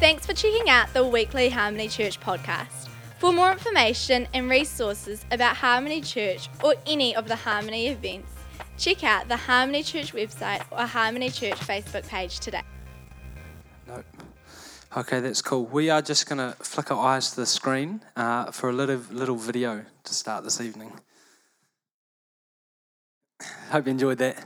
Thanks 0.00 0.24
for 0.24 0.32
checking 0.32 0.70
out 0.70 0.90
the 0.94 1.06
weekly 1.06 1.50
Harmony 1.50 1.86
Church 1.86 2.18
podcast. 2.18 2.88
For 3.18 3.34
more 3.34 3.52
information 3.52 4.26
and 4.32 4.48
resources 4.48 5.26
about 5.30 5.56
Harmony 5.56 6.00
Church 6.00 6.48
or 6.64 6.74
any 6.86 7.14
of 7.14 7.28
the 7.28 7.36
Harmony 7.36 7.88
events, 7.88 8.32
check 8.78 9.04
out 9.04 9.28
the 9.28 9.36
Harmony 9.36 9.82
Church 9.82 10.14
website 10.14 10.64
or 10.70 10.86
Harmony 10.86 11.28
Church 11.28 11.56
Facebook 11.56 12.08
page 12.08 12.40
today. 12.40 12.62
Nope. 13.86 14.06
Okay, 14.96 15.20
that's 15.20 15.42
cool. 15.42 15.66
We 15.66 15.90
are 15.90 16.00
just 16.00 16.26
going 16.26 16.38
to 16.38 16.56
flick 16.64 16.90
our 16.90 16.98
eyes 16.98 17.32
to 17.32 17.36
the 17.36 17.46
screen 17.46 18.00
uh, 18.16 18.52
for 18.52 18.70
a 18.70 18.72
little, 18.72 19.02
little 19.10 19.36
video 19.36 19.84
to 20.04 20.14
start 20.14 20.44
this 20.44 20.62
evening. 20.62 20.92
Hope 23.72 23.86
you 23.86 23.92
enjoyed 23.92 24.18
that. 24.18 24.36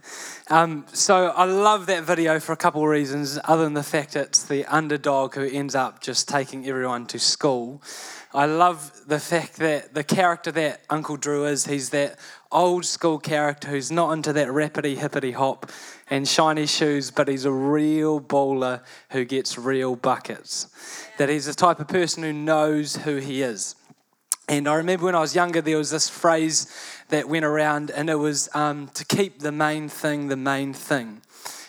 Um, 0.51 0.85
so 0.93 1.29
I 1.29 1.45
love 1.45 1.87
that 1.87 2.05
video 2.05 2.39
for 2.41 2.53
a 2.53 2.57
couple 2.57 2.83
of 2.83 2.89
reasons, 2.89 3.39
other 3.45 3.65
than 3.65 3.73
the 3.73 3.83
fact 3.83 4.17
it's 4.17 4.45
the 4.45 4.67
underdog 4.67 5.35
who 5.35 5.45
ends 5.45 5.75
up 5.75 6.03
just 6.03 6.29
taking 6.29 6.67
everyone 6.69 7.07
to 7.07 7.19
school. 7.19 7.83
I 8.35 8.45
love 8.45 8.93
the 9.07 9.19
fact 9.19 9.57
that 9.57 9.95
the 9.95 10.05
character 10.05 10.53
that 10.53 10.83
Uncle 10.91 11.17
Drew 11.17 11.47
is, 11.47 11.65
he's 11.65 11.89
that 11.91 12.19
old 12.53 12.85
school 12.85 13.19
character 13.19 13.69
who's 13.69 13.91
not 13.91 14.13
into 14.13 14.35
that 14.35 14.49
rappity 14.49 14.99
hippity 14.99 15.33
hop 15.33 15.71
and 16.11 16.29
shiny 16.29 16.67
shoes, 16.67 17.11
but 17.11 17.27
he's 17.27 17.47
a 17.47 17.53
real 17.53 18.21
bowler 18.21 18.83
who 19.11 19.25
gets 19.25 19.57
real 19.57 19.97
buckets. 19.97 20.69
That 21.17 21.31
he's 21.31 21.47
the 21.47 21.55
type 21.55 21.81
of 21.81 21.89
person 21.89 22.25
who 22.25 22.33
knows 22.35 22.97
who 22.97 23.17
he 23.17 23.41
is. 23.41 23.75
And 24.49 24.69
I 24.69 24.75
remember 24.75 25.07
when 25.07 25.15
I 25.15 25.21
was 25.21 25.35
younger, 25.35 25.63
there 25.63 25.79
was 25.79 25.91
this 25.91 26.09
phrase 26.09 26.67
that 27.09 27.29
went 27.29 27.45
around, 27.45 27.91
and 27.91 28.11
it 28.11 28.17
was 28.17 28.49
um, 28.55 28.89
to 28.95 29.05
keep 29.05 29.39
the 29.39 29.53
main 29.53 29.89
thing 29.89 30.29
the 30.29 30.37
main 30.37 30.75
thing. 30.75 31.23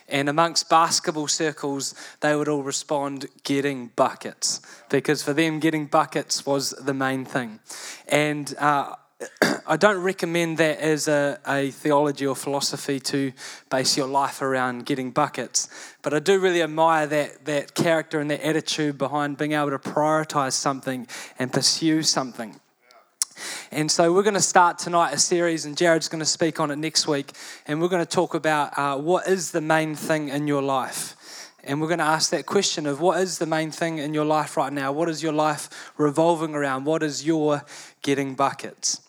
And 0.07 0.29
amongst 0.29 0.69
basketball 0.69 1.27
circles, 1.27 1.95
they 2.19 2.35
would 2.35 2.47
all 2.47 2.61
respond, 2.61 3.25
getting 3.43 3.87
buckets, 3.95 4.61
because 4.89 5.23
for 5.23 5.33
them, 5.33 5.59
getting 5.59 5.87
buckets 5.87 6.45
was 6.45 6.71
the 6.71 6.93
main 6.93 7.25
thing. 7.25 7.59
And 8.07 8.53
uh, 8.59 8.95
I 9.67 9.77
don't 9.77 10.03
recommend 10.03 10.59
that 10.59 10.79
as 10.79 11.07
a, 11.07 11.39
a 11.47 11.71
theology 11.71 12.27
or 12.27 12.35
philosophy 12.35 12.99
to 12.99 13.31
base 13.71 13.97
your 13.97 14.07
life 14.07 14.43
around 14.43 14.85
getting 14.85 15.09
buckets, 15.09 15.69
but 16.03 16.13
I 16.13 16.19
do 16.19 16.39
really 16.39 16.61
admire 16.61 17.07
that, 17.07 17.45
that 17.45 17.73
character 17.73 18.19
and 18.19 18.29
that 18.29 18.41
attitude 18.41 18.99
behind 18.99 19.37
being 19.37 19.53
able 19.53 19.71
to 19.71 19.79
prioritize 19.79 20.53
something 20.53 21.07
and 21.39 21.51
pursue 21.51 22.03
something. 22.03 22.59
And 23.71 23.91
so 23.91 24.13
we're 24.13 24.23
going 24.23 24.35
to 24.35 24.41
start 24.41 24.79
tonight 24.79 25.13
a 25.13 25.19
series, 25.19 25.65
and 25.65 25.77
Jared's 25.77 26.07
going 26.07 26.19
to 26.19 26.25
speak 26.25 26.59
on 26.59 26.71
it 26.71 26.77
next 26.77 27.07
week. 27.07 27.31
And 27.67 27.81
we're 27.81 27.89
going 27.89 28.05
to 28.05 28.09
talk 28.11 28.33
about 28.33 28.77
uh, 28.77 28.97
what 28.97 29.27
is 29.27 29.51
the 29.51 29.61
main 29.61 29.95
thing 29.95 30.29
in 30.29 30.47
your 30.47 30.61
life. 30.61 31.15
And 31.63 31.81
we're 31.81 31.87
going 31.87 31.99
to 31.99 32.05
ask 32.05 32.29
that 32.29 32.45
question 32.45 32.85
of 32.85 33.01
what 33.01 33.19
is 33.19 33.39
the 33.39 33.45
main 33.45 33.71
thing 33.71 33.97
in 33.97 34.13
your 34.13 34.25
life 34.25 34.55
right 34.55 34.71
now? 34.71 34.91
What 34.91 35.09
is 35.09 35.23
your 35.23 35.33
life 35.33 35.91
revolving 35.97 36.53
around? 36.53 36.85
What 36.85 37.01
is 37.01 37.25
your 37.25 37.63
getting 38.03 38.35
buckets? 38.35 39.01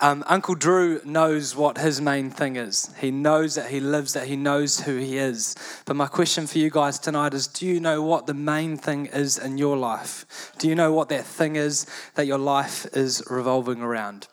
Um, 0.00 0.24
Uncle 0.26 0.54
Drew 0.54 1.00
knows 1.04 1.54
what 1.54 1.78
his 1.78 2.00
main 2.00 2.30
thing 2.30 2.56
is. 2.56 2.90
He 2.98 3.10
knows 3.10 3.54
that 3.54 3.70
he 3.70 3.80
lives 3.80 4.14
that 4.14 4.26
he 4.26 4.36
knows 4.36 4.80
who 4.80 4.96
he 4.96 5.18
is. 5.18 5.54
But 5.84 5.96
my 5.96 6.06
question 6.06 6.46
for 6.46 6.58
you 6.58 6.70
guys 6.70 6.98
tonight 6.98 7.34
is 7.34 7.46
do 7.46 7.66
you 7.66 7.80
know 7.80 8.02
what 8.02 8.26
the 8.26 8.34
main 8.34 8.76
thing 8.76 9.06
is 9.06 9.38
in 9.38 9.58
your 9.58 9.76
life? 9.76 10.52
Do 10.58 10.68
you 10.68 10.74
know 10.74 10.92
what 10.92 11.08
that 11.10 11.24
thing 11.24 11.56
is 11.56 11.86
that 12.14 12.26
your 12.26 12.38
life 12.38 12.86
is 12.94 13.22
revolving 13.28 13.82
around? 13.82 14.28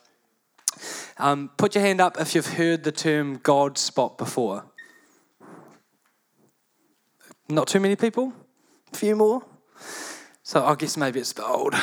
Um, 1.17 1.49
put 1.57 1.75
your 1.75 1.83
hand 1.83 1.99
up 1.99 2.19
if 2.19 2.35
you've 2.35 2.53
heard 2.53 2.83
the 2.83 2.91
term 2.91 3.39
God 3.41 3.77
spot 3.77 4.17
before. 4.17 4.65
Not 7.49 7.67
too 7.67 7.79
many 7.79 7.95
people? 7.95 8.33
A 8.93 8.97
few 8.97 9.15
more? 9.15 9.43
So 10.43 10.65
I 10.65 10.75
guess 10.75 10.95
maybe 10.95 11.19
it's 11.19 11.33
the 11.33 11.45
old. 11.45 11.73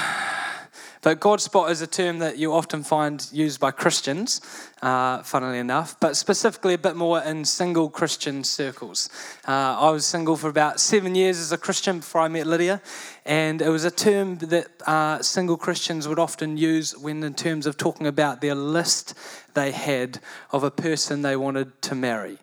But 1.04 1.20
God 1.20 1.42
spot 1.42 1.70
is 1.70 1.82
a 1.82 1.86
term 1.86 2.20
that 2.20 2.38
you 2.38 2.54
often 2.54 2.82
find 2.82 3.28
used 3.30 3.60
by 3.60 3.72
Christians, 3.72 4.40
uh, 4.80 5.22
funnily 5.22 5.58
enough, 5.58 6.00
but 6.00 6.16
specifically 6.16 6.72
a 6.72 6.78
bit 6.78 6.96
more 6.96 7.20
in 7.20 7.44
single 7.44 7.90
Christian 7.90 8.42
circles. 8.42 9.10
Uh, 9.46 9.76
I 9.80 9.90
was 9.90 10.06
single 10.06 10.34
for 10.38 10.48
about 10.48 10.80
seven 10.80 11.14
years 11.14 11.38
as 11.38 11.52
a 11.52 11.58
Christian 11.58 11.98
before 11.98 12.22
I 12.22 12.28
met 12.28 12.46
Lydia, 12.46 12.80
and 13.26 13.60
it 13.60 13.68
was 13.68 13.84
a 13.84 13.90
term 13.90 14.38
that 14.38 14.68
uh, 14.88 15.20
single 15.20 15.58
Christians 15.58 16.08
would 16.08 16.18
often 16.18 16.56
use 16.56 16.96
when, 16.96 17.22
in 17.22 17.34
terms 17.34 17.66
of 17.66 17.76
talking 17.76 18.06
about 18.06 18.40
their 18.40 18.54
list 18.54 19.12
they 19.52 19.72
had 19.72 20.20
of 20.52 20.64
a 20.64 20.70
person 20.70 21.20
they 21.20 21.36
wanted 21.36 21.82
to 21.82 21.94
marry. 21.94 22.38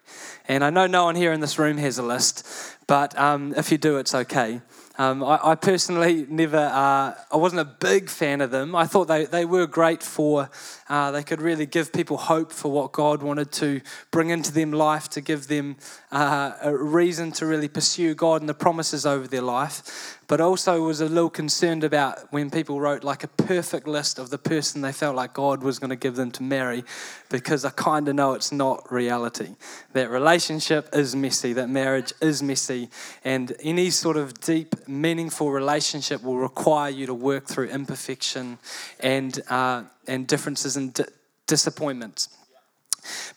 And 0.48 0.64
I 0.64 0.70
know 0.70 0.86
no 0.86 1.06
one 1.06 1.16
here 1.16 1.34
in 1.34 1.40
this 1.40 1.58
room 1.58 1.78
has 1.78 1.98
a 1.98 2.04
list, 2.04 2.48
but 2.86 3.18
um, 3.18 3.56
if 3.58 3.72
you 3.72 3.80
do, 3.80 3.98
it's 3.98 4.14
okay. 4.14 4.62
Um, 5.02 5.24
I, 5.24 5.40
I, 5.42 5.56
personally 5.56 6.28
never, 6.30 6.60
uh, 6.60 7.16
I 7.32 7.36
wasn't 7.36 7.62
a 7.62 7.66
big 7.66 8.08
fan 8.08 8.40
of 8.40 8.52
them. 8.52 8.76
I 8.76 8.86
thought 8.86 9.08
they, 9.08 9.26
they 9.26 9.46
were 9.46 9.66
great 9.66 10.04
for, 10.04 10.48
uh, 10.92 11.10
they 11.10 11.24
could 11.24 11.42
really 11.42 11.66
give 11.66 11.94
people 11.94 12.18
hope 12.18 12.52
for 12.52 12.70
what 12.70 12.92
God 12.92 13.24
wanted 13.24 13.54
to 13.54 13.80
bring 14.12 14.30
into 14.30 14.52
them 14.52 14.74
life, 14.74 15.08
to 15.12 15.22
give 15.22 15.48
them 15.48 15.78
uh, 16.12 16.52
a 16.62 16.76
reason 16.76 17.32
to 17.34 17.46
really 17.46 17.70
pursue 17.70 18.14
God 18.14 18.42
and 18.42 18.50
the 18.50 18.54
promises 18.54 19.06
over 19.06 19.26
their 19.26 19.42
life 19.42 20.20
but 20.32 20.40
also 20.40 20.82
was 20.84 21.02
a 21.02 21.10
little 21.10 21.30
concerned 21.30 21.84
about 21.84 22.32
when 22.32 22.50
people 22.50 22.80
wrote 22.80 23.04
like 23.04 23.22
a 23.22 23.28
perfect 23.28 23.86
list 23.86 24.18
of 24.18 24.30
the 24.30 24.38
person 24.38 24.80
they 24.80 24.94
felt 24.94 25.14
like 25.14 25.34
God 25.34 25.62
was 25.62 25.78
going 25.78 25.90
to 25.90 25.98
give 25.98 26.16
them 26.16 26.32
to 26.32 26.42
marry, 26.42 26.86
because 27.30 27.66
I 27.66 27.70
kind 27.72 28.08
of 28.08 28.16
know 28.16 28.32
it's 28.32 28.50
not 28.50 28.90
reality. 28.90 29.58
That 29.92 30.10
relationship 30.10 30.88
is 30.94 31.18
messy, 31.18 31.52
that 31.52 31.68
marriage 31.68 32.14
is 32.22 32.42
messy, 32.42 32.88
and 33.26 33.52
any 33.62 33.90
sort 33.90 34.16
of 34.16 34.40
deep, 34.40 34.88
meaningful 34.88 35.52
relationship 35.52 36.24
will 36.24 36.38
require 36.38 36.90
you 36.90 37.08
to 37.08 37.14
work 37.14 37.48
through 37.48 37.68
imperfection 37.68 38.58
and, 39.02 39.38
uh, 39.50 39.84
and 40.08 40.28
differences 40.28 40.78
and 40.78 40.94
di- 40.94 41.06
disappointments. 41.48 42.30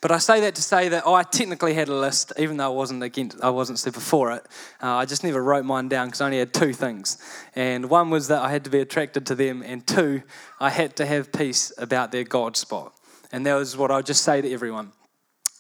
But 0.01 0.11
I 0.11 0.19
say 0.19 0.41
that 0.41 0.55
to 0.57 0.63
say 0.63 0.89
that 0.91 1.05
oh, 1.07 1.15
I 1.15 1.23
technically 1.23 1.75
had 1.75 1.89
a 1.89 1.95
list, 1.95 2.33
even 2.39 2.59
though 2.59 2.67
I 2.67 2.75
wasn't 2.75 3.03
against, 3.03 3.43
I 3.43 3.51
wasn't 3.51 3.79
super 3.79 4.01
for 4.01 4.33
it. 4.33 4.45
Uh, 4.83 4.97
I 4.97 5.07
just 5.07 5.25
never 5.25 5.43
wrote 5.43 5.65
mine 5.65 5.89
down 5.89 6.09
because 6.09 6.21
I 6.21 6.27
only 6.27 6.39
had 6.39 6.53
two 6.53 6.73
things, 6.73 7.17
and 7.55 7.89
one 7.89 8.11
was 8.11 8.29
that 8.29 8.43
I 8.43 8.51
had 8.51 8.65
to 8.65 8.71
be 8.71 8.81
attracted 8.81 9.27
to 9.27 9.35
them, 9.35 9.63
and 9.63 9.87
two, 9.87 10.23
I 10.61 10.71
had 10.71 10.97
to 10.97 11.07
have 11.07 11.33
peace 11.33 11.73
about 11.79 12.13
their 12.13 12.25
God 12.25 12.57
spot, 12.57 12.93
and 13.33 13.47
that 13.47 13.55
was 13.55 13.77
what 13.77 13.91
I 13.91 13.97
would 13.97 14.07
just 14.07 14.23
say 14.23 14.43
to 14.43 14.53
everyone. 14.53 14.93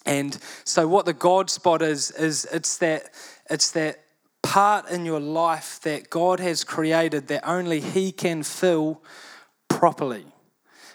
And 0.04 0.38
so, 0.64 0.86
what 0.86 1.06
the 1.06 1.14
God 1.14 1.48
spot 1.48 1.80
is 1.80 2.10
is 2.10 2.46
it's 2.52 2.76
that 2.78 3.10
it's 3.48 3.70
that 3.70 4.04
part 4.42 4.90
in 4.90 5.06
your 5.06 5.20
life 5.20 5.80
that 5.80 6.10
God 6.10 6.40
has 6.40 6.62
created 6.62 7.28
that 7.28 7.48
only 7.48 7.80
He 7.80 8.12
can 8.12 8.42
fill 8.42 9.02
properly. 9.68 10.26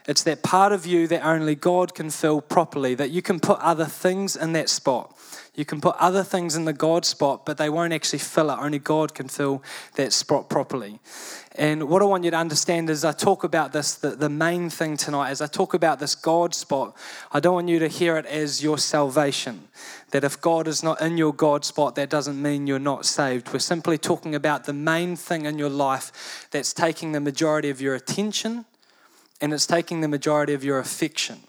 It's 0.08 0.24
that 0.24 0.44
part 0.44 0.72
of 0.72 0.86
you 0.86 1.08
that 1.08 1.26
only 1.26 1.56
God 1.56 1.94
can 1.94 2.10
fill 2.10 2.42
properly, 2.42 2.96
that 2.96 3.12
you 3.12 3.22
can 3.22 3.40
put 3.40 3.60
other 3.60 3.86
things 3.86 4.36
in 4.36 4.54
that 4.54 4.70
spot. 4.70 5.16
You 5.56 5.66
can 5.66 5.82
put 5.82 5.96
other 5.98 6.24
things 6.24 6.56
in 6.56 6.66
the 6.66 6.74
God 6.74 7.04
spot, 7.04 7.46
but 7.46 7.58
they 7.58 7.70
won't 7.70 7.92
actually 7.92 8.20
fill 8.20 8.50
it. 8.50 8.58
Only 8.60 8.80
God 8.80 9.14
can 9.14 9.28
fill 9.28 9.62
that 9.96 10.14
spot 10.14 10.50
properly. 10.50 11.00
And 11.56 11.90
what 11.90 12.02
I 12.02 12.06
want 12.06 12.24
you 12.24 12.32
to 12.32 12.38
understand 12.38 12.90
is 12.90 13.04
I 13.04 13.12
talk 13.12 13.44
about 13.44 13.74
this, 13.74 13.96
the, 13.96 14.12
the 14.12 14.30
main 14.30 14.70
thing 14.70 14.96
tonight, 14.96 15.32
as 15.32 15.42
I 15.42 15.48
talk 15.48 15.74
about 15.74 16.00
this 16.00 16.16
God 16.16 16.56
spot, 16.56 16.96
I 17.34 17.42
don't 17.42 17.56
want 17.56 17.68
you 17.68 17.80
to 17.80 17.90
hear 17.90 18.16
it 18.16 18.26
as 18.28 18.64
your 18.64 18.78
salvation. 18.78 19.68
That 20.12 20.24
if 20.24 20.40
God 20.40 20.68
is 20.68 20.82
not 20.82 21.02
in 21.02 21.18
your 21.18 21.34
God 21.34 21.66
spot, 21.66 21.96
that 21.96 22.10
doesn't 22.10 22.42
mean 22.42 22.66
you're 22.66 22.80
not 22.80 23.06
saved. 23.06 23.52
We're 23.52 23.60
simply 23.60 23.98
talking 23.98 24.36
about 24.36 24.64
the 24.64 24.74
main 24.74 25.18
thing 25.18 25.46
in 25.46 25.60
your 25.60 25.70
life 25.70 26.48
that's 26.52 26.74
taking 26.74 27.12
the 27.12 27.20
majority 27.20 27.70
of 27.70 27.82
your 27.82 27.96
attention 27.96 28.64
and 29.42 29.54
it's 29.54 29.68
taking 29.68 30.02
the 30.02 30.08
majority 30.08 30.54
of 30.54 30.64
your 30.64 30.80
affection. 30.80 31.40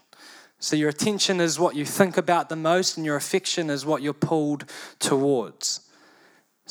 So 0.59 0.75
your 0.75 0.89
attention 0.89 1.41
is 1.41 1.59
what 1.59 1.75
you 1.75 1.85
think 1.85 2.17
about 2.17 2.49
the 2.49 2.55
most, 2.55 2.97
and 2.97 3.05
your 3.05 3.15
affection 3.15 3.69
is 3.69 3.85
what 3.85 4.01
you're 4.01 4.13
pulled 4.13 4.65
towards. 4.99 5.81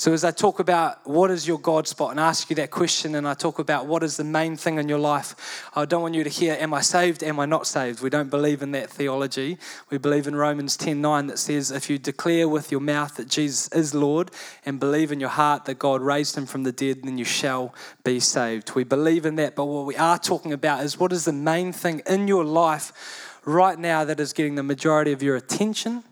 So, 0.00 0.14
as 0.14 0.24
I 0.24 0.30
talk 0.30 0.60
about 0.60 1.06
what 1.06 1.30
is 1.30 1.46
your 1.46 1.58
God 1.58 1.86
spot 1.86 2.12
and 2.12 2.18
ask 2.18 2.48
you 2.48 2.56
that 2.56 2.70
question, 2.70 3.14
and 3.16 3.28
I 3.28 3.34
talk 3.34 3.58
about 3.58 3.84
what 3.84 4.02
is 4.02 4.16
the 4.16 4.24
main 4.24 4.56
thing 4.56 4.78
in 4.78 4.88
your 4.88 4.98
life, 4.98 5.68
I 5.76 5.84
don't 5.84 6.00
want 6.00 6.14
you 6.14 6.24
to 6.24 6.30
hear, 6.30 6.56
Am 6.58 6.72
I 6.72 6.80
saved? 6.80 7.22
Am 7.22 7.38
I 7.38 7.44
not 7.44 7.66
saved? 7.66 8.00
We 8.00 8.08
don't 8.08 8.30
believe 8.30 8.62
in 8.62 8.72
that 8.72 8.88
theology. 8.88 9.58
We 9.90 9.98
believe 9.98 10.26
in 10.26 10.34
Romans 10.34 10.78
10 10.78 11.02
9 11.02 11.26
that 11.26 11.38
says, 11.38 11.70
If 11.70 11.90
you 11.90 11.98
declare 11.98 12.48
with 12.48 12.72
your 12.72 12.80
mouth 12.80 13.16
that 13.16 13.28
Jesus 13.28 13.68
is 13.72 13.94
Lord 13.94 14.30
and 14.64 14.80
believe 14.80 15.12
in 15.12 15.20
your 15.20 15.28
heart 15.28 15.66
that 15.66 15.78
God 15.78 16.00
raised 16.00 16.34
him 16.34 16.46
from 16.46 16.62
the 16.62 16.72
dead, 16.72 17.02
then 17.02 17.18
you 17.18 17.26
shall 17.26 17.74
be 18.02 18.20
saved. 18.20 18.74
We 18.74 18.84
believe 18.84 19.26
in 19.26 19.36
that, 19.36 19.54
but 19.54 19.66
what 19.66 19.84
we 19.84 19.96
are 19.96 20.18
talking 20.18 20.54
about 20.54 20.82
is 20.82 20.98
what 20.98 21.12
is 21.12 21.26
the 21.26 21.34
main 21.34 21.74
thing 21.74 22.00
in 22.06 22.26
your 22.26 22.46
life 22.46 23.38
right 23.44 23.78
now 23.78 24.06
that 24.06 24.18
is 24.18 24.32
getting 24.32 24.54
the 24.54 24.62
majority 24.62 25.12
of 25.12 25.22
your 25.22 25.36
attention 25.36 26.04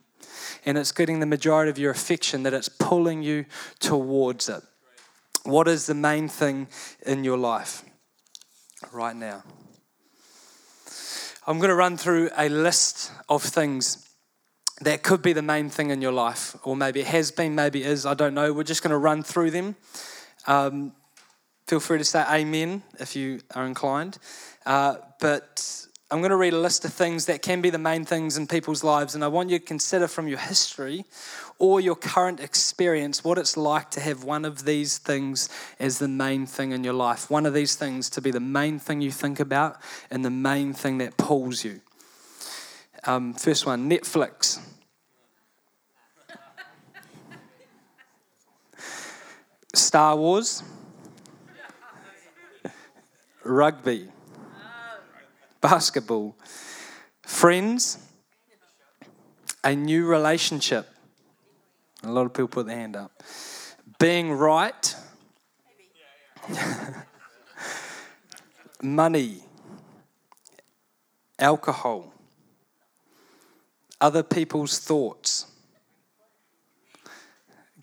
and 0.64 0.78
it's 0.78 0.92
getting 0.92 1.20
the 1.20 1.26
majority 1.26 1.70
of 1.70 1.78
your 1.78 1.90
affection, 1.90 2.42
that 2.42 2.54
it's 2.54 2.68
pulling 2.68 3.22
you 3.22 3.44
towards 3.78 4.48
it. 4.48 4.62
What 5.44 5.68
is 5.68 5.86
the 5.86 5.94
main 5.94 6.28
thing 6.28 6.68
in 7.06 7.24
your 7.24 7.38
life 7.38 7.84
right 8.92 9.16
now? 9.16 9.42
I'm 11.46 11.58
going 11.58 11.70
to 11.70 11.74
run 11.74 11.96
through 11.96 12.28
a 12.36 12.48
list 12.50 13.10
of 13.28 13.42
things 13.42 14.06
that 14.82 15.02
could 15.02 15.22
be 15.22 15.32
the 15.32 15.42
main 15.42 15.70
thing 15.70 15.90
in 15.90 16.02
your 16.02 16.12
life, 16.12 16.54
or 16.62 16.76
maybe 16.76 17.00
it 17.00 17.06
has 17.06 17.30
been, 17.30 17.54
maybe 17.54 17.82
is, 17.82 18.04
I 18.04 18.14
don't 18.14 18.34
know. 18.34 18.52
We're 18.52 18.62
just 18.64 18.82
going 18.82 18.90
to 18.90 18.98
run 18.98 19.22
through 19.22 19.50
them. 19.50 19.76
Um, 20.46 20.92
feel 21.66 21.80
free 21.80 21.98
to 21.98 22.04
say 22.04 22.24
amen 22.30 22.82
if 23.00 23.16
you 23.16 23.40
are 23.54 23.66
inclined. 23.66 24.18
Uh, 24.66 24.96
but 25.20 25.87
I'm 26.10 26.20
going 26.20 26.30
to 26.30 26.36
read 26.36 26.54
a 26.54 26.58
list 26.58 26.86
of 26.86 26.94
things 26.94 27.26
that 27.26 27.42
can 27.42 27.60
be 27.60 27.68
the 27.68 27.78
main 27.78 28.06
things 28.06 28.38
in 28.38 28.46
people's 28.46 28.82
lives, 28.82 29.14
and 29.14 29.22
I 29.22 29.28
want 29.28 29.50
you 29.50 29.58
to 29.58 29.64
consider 29.64 30.08
from 30.08 30.26
your 30.26 30.38
history 30.38 31.04
or 31.58 31.82
your 31.82 31.96
current 31.96 32.40
experience 32.40 33.22
what 33.22 33.36
it's 33.36 33.58
like 33.58 33.90
to 33.90 34.00
have 34.00 34.24
one 34.24 34.46
of 34.46 34.64
these 34.64 34.96
things 34.96 35.50
as 35.78 35.98
the 35.98 36.08
main 36.08 36.46
thing 36.46 36.72
in 36.72 36.82
your 36.82 36.94
life. 36.94 37.30
One 37.30 37.44
of 37.44 37.52
these 37.52 37.76
things 37.76 38.08
to 38.10 38.22
be 38.22 38.30
the 38.30 38.40
main 38.40 38.78
thing 38.78 39.02
you 39.02 39.10
think 39.10 39.38
about 39.38 39.76
and 40.10 40.24
the 40.24 40.30
main 40.30 40.72
thing 40.72 40.96
that 40.98 41.18
pulls 41.18 41.62
you. 41.62 41.82
Um, 43.04 43.34
first 43.34 43.66
one 43.66 43.90
Netflix. 43.90 44.60
Star 49.74 50.16
Wars. 50.16 50.62
Rugby 53.44 54.08
basketball, 55.68 56.34
friends, 57.20 57.98
a 59.62 59.74
new 59.74 60.06
relationship. 60.06 60.88
A 62.02 62.10
lot 62.10 62.24
of 62.24 62.32
people 62.32 62.48
put 62.48 62.66
their 62.66 62.76
hand 62.76 62.96
up. 62.96 63.22
Being 63.98 64.32
right, 64.32 64.94
money, 68.82 69.42
alcohol, 71.38 72.14
other 74.00 74.22
people's 74.22 74.78
thoughts. 74.78 75.46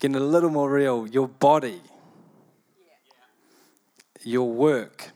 Getting 0.00 0.16
a 0.16 0.20
little 0.20 0.50
more 0.50 0.70
real, 0.70 1.06
your 1.06 1.28
body, 1.28 1.80
your 4.24 4.50
work 4.50 5.12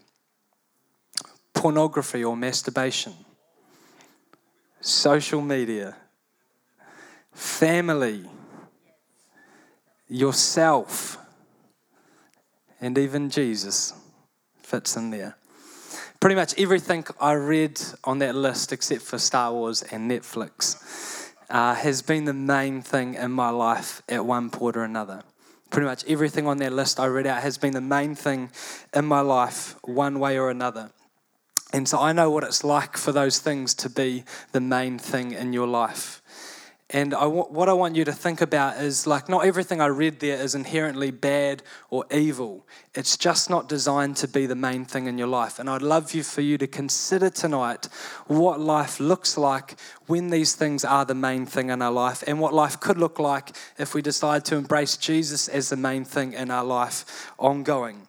pornography 1.60 2.24
or 2.24 2.34
masturbation, 2.34 3.12
social 4.80 5.42
media, 5.42 5.94
family, 7.34 8.24
yourself, 10.08 11.18
and 12.80 12.96
even 12.96 13.28
Jesus 13.28 13.92
fits 14.62 14.96
in 14.96 15.10
there. 15.10 15.36
Pretty 16.18 16.34
much 16.34 16.58
everything 16.58 17.04
I 17.20 17.32
read 17.32 17.78
on 18.04 18.20
that 18.20 18.34
list, 18.34 18.72
except 18.72 19.02
for 19.02 19.18
Star 19.18 19.52
Wars 19.52 19.82
and 19.82 20.10
Netflix, 20.10 21.30
uh, 21.50 21.74
has 21.74 22.00
been 22.00 22.24
the 22.24 22.32
main 22.32 22.80
thing 22.80 23.16
in 23.16 23.32
my 23.32 23.50
life 23.50 24.00
at 24.08 24.24
one 24.24 24.48
point 24.48 24.78
or 24.78 24.84
another. 24.84 25.24
Pretty 25.68 25.86
much 25.86 26.06
everything 26.06 26.46
on 26.46 26.56
that 26.56 26.72
list 26.72 26.98
I 26.98 27.04
read 27.04 27.26
out 27.26 27.42
has 27.42 27.58
been 27.58 27.74
the 27.74 27.82
main 27.82 28.14
thing 28.14 28.50
in 28.94 29.04
my 29.04 29.20
life, 29.20 29.76
one 29.82 30.20
way 30.20 30.38
or 30.38 30.48
another. 30.48 30.90
And 31.72 31.88
so 31.88 32.00
I 32.00 32.12
know 32.12 32.30
what 32.30 32.44
it's 32.44 32.64
like 32.64 32.96
for 32.96 33.12
those 33.12 33.38
things 33.38 33.74
to 33.74 33.88
be 33.88 34.24
the 34.52 34.60
main 34.60 34.98
thing 34.98 35.32
in 35.32 35.52
your 35.52 35.68
life. 35.68 36.20
And 36.92 37.14
I, 37.14 37.26
what 37.26 37.68
I 37.68 37.72
want 37.72 37.94
you 37.94 38.04
to 38.04 38.12
think 38.12 38.40
about 38.40 38.78
is 38.78 39.06
like, 39.06 39.28
not 39.28 39.46
everything 39.46 39.80
I 39.80 39.86
read 39.86 40.18
there 40.18 40.42
is 40.42 40.56
inherently 40.56 41.12
bad 41.12 41.62
or 41.88 42.04
evil. 42.10 42.66
It's 42.96 43.16
just 43.16 43.48
not 43.48 43.68
designed 43.68 44.16
to 44.16 44.26
be 44.26 44.46
the 44.46 44.56
main 44.56 44.84
thing 44.84 45.06
in 45.06 45.16
your 45.16 45.28
life. 45.28 45.60
And 45.60 45.70
I'd 45.70 45.82
love 45.82 46.12
you 46.14 46.24
for 46.24 46.40
you 46.40 46.58
to 46.58 46.66
consider 46.66 47.30
tonight 47.30 47.86
what 48.26 48.58
life 48.58 48.98
looks 48.98 49.38
like 49.38 49.76
when 50.06 50.30
these 50.30 50.56
things 50.56 50.84
are 50.84 51.04
the 51.04 51.14
main 51.14 51.46
thing 51.46 51.70
in 51.70 51.80
our 51.80 51.92
life, 51.92 52.24
and 52.26 52.40
what 52.40 52.52
life 52.52 52.80
could 52.80 52.98
look 52.98 53.20
like 53.20 53.54
if 53.78 53.94
we 53.94 54.02
decide 54.02 54.44
to 54.46 54.56
embrace 54.56 54.96
Jesus 54.96 55.46
as 55.46 55.68
the 55.68 55.76
main 55.76 56.04
thing 56.04 56.32
in 56.32 56.50
our 56.50 56.64
life 56.64 57.30
ongoing. 57.38 58.08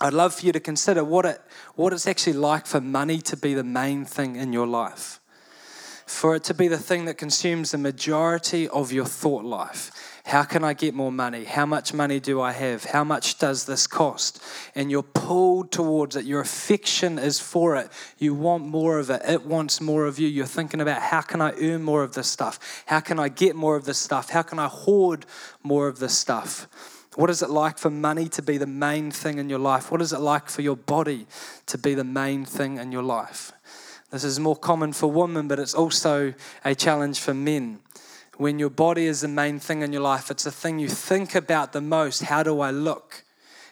I'd 0.00 0.12
love 0.12 0.34
for 0.34 0.46
you 0.46 0.52
to 0.52 0.60
consider 0.60 1.02
what, 1.02 1.24
it, 1.24 1.40
what 1.74 1.92
it's 1.92 2.06
actually 2.06 2.34
like 2.34 2.66
for 2.66 2.80
money 2.80 3.18
to 3.22 3.36
be 3.36 3.54
the 3.54 3.64
main 3.64 4.04
thing 4.04 4.36
in 4.36 4.52
your 4.52 4.66
life. 4.66 5.20
For 6.06 6.34
it 6.36 6.44
to 6.44 6.54
be 6.54 6.68
the 6.68 6.78
thing 6.78 7.04
that 7.04 7.18
consumes 7.18 7.72
the 7.72 7.78
majority 7.78 8.68
of 8.68 8.92
your 8.92 9.04
thought 9.04 9.44
life. 9.44 9.90
How 10.24 10.44
can 10.44 10.62
I 10.62 10.72
get 10.72 10.94
more 10.94 11.10
money? 11.10 11.44
How 11.44 11.66
much 11.66 11.92
money 11.92 12.20
do 12.20 12.40
I 12.40 12.52
have? 12.52 12.84
How 12.84 13.02
much 13.02 13.38
does 13.38 13.66
this 13.66 13.86
cost? 13.86 14.42
And 14.74 14.90
you're 14.90 15.02
pulled 15.02 15.72
towards 15.72 16.16
it. 16.16 16.24
Your 16.24 16.40
affection 16.40 17.18
is 17.18 17.40
for 17.40 17.76
it. 17.76 17.90
You 18.18 18.34
want 18.34 18.66
more 18.66 18.98
of 18.98 19.10
it. 19.10 19.22
It 19.26 19.44
wants 19.44 19.80
more 19.80 20.06
of 20.06 20.18
you. 20.18 20.28
You're 20.28 20.46
thinking 20.46 20.80
about 20.80 21.02
how 21.02 21.22
can 21.22 21.40
I 21.40 21.52
earn 21.60 21.82
more 21.82 22.02
of 22.02 22.14
this 22.14 22.28
stuff? 22.28 22.84
How 22.86 23.00
can 23.00 23.18
I 23.18 23.28
get 23.28 23.56
more 23.56 23.74
of 23.76 23.84
this 23.84 23.98
stuff? 23.98 24.30
How 24.30 24.42
can 24.42 24.58
I 24.58 24.68
hoard 24.68 25.26
more 25.62 25.88
of 25.88 25.98
this 25.98 26.16
stuff? 26.16 26.68
What 27.18 27.30
is 27.30 27.42
it 27.42 27.50
like 27.50 27.78
for 27.78 27.90
money 27.90 28.28
to 28.28 28.42
be 28.42 28.58
the 28.58 28.66
main 28.68 29.10
thing 29.10 29.38
in 29.38 29.50
your 29.50 29.58
life? 29.58 29.90
What 29.90 30.00
is 30.00 30.12
it 30.12 30.20
like 30.20 30.48
for 30.48 30.62
your 30.62 30.76
body 30.76 31.26
to 31.66 31.76
be 31.76 31.94
the 31.94 32.04
main 32.04 32.44
thing 32.44 32.76
in 32.76 32.92
your 32.92 33.02
life? 33.02 33.50
This 34.12 34.22
is 34.22 34.38
more 34.38 34.54
common 34.54 34.92
for 34.92 35.10
women, 35.10 35.48
but 35.48 35.58
it's 35.58 35.74
also 35.74 36.32
a 36.64 36.76
challenge 36.76 37.18
for 37.18 37.34
men. 37.34 37.80
When 38.36 38.60
your 38.60 38.70
body 38.70 39.06
is 39.06 39.22
the 39.22 39.26
main 39.26 39.58
thing 39.58 39.82
in 39.82 39.92
your 39.92 40.00
life, 40.00 40.30
it's 40.30 40.44
the 40.44 40.52
thing 40.52 40.78
you 40.78 40.88
think 40.88 41.34
about 41.34 41.72
the 41.72 41.80
most. 41.80 42.22
How 42.22 42.44
do 42.44 42.60
I 42.60 42.70
look? 42.70 43.24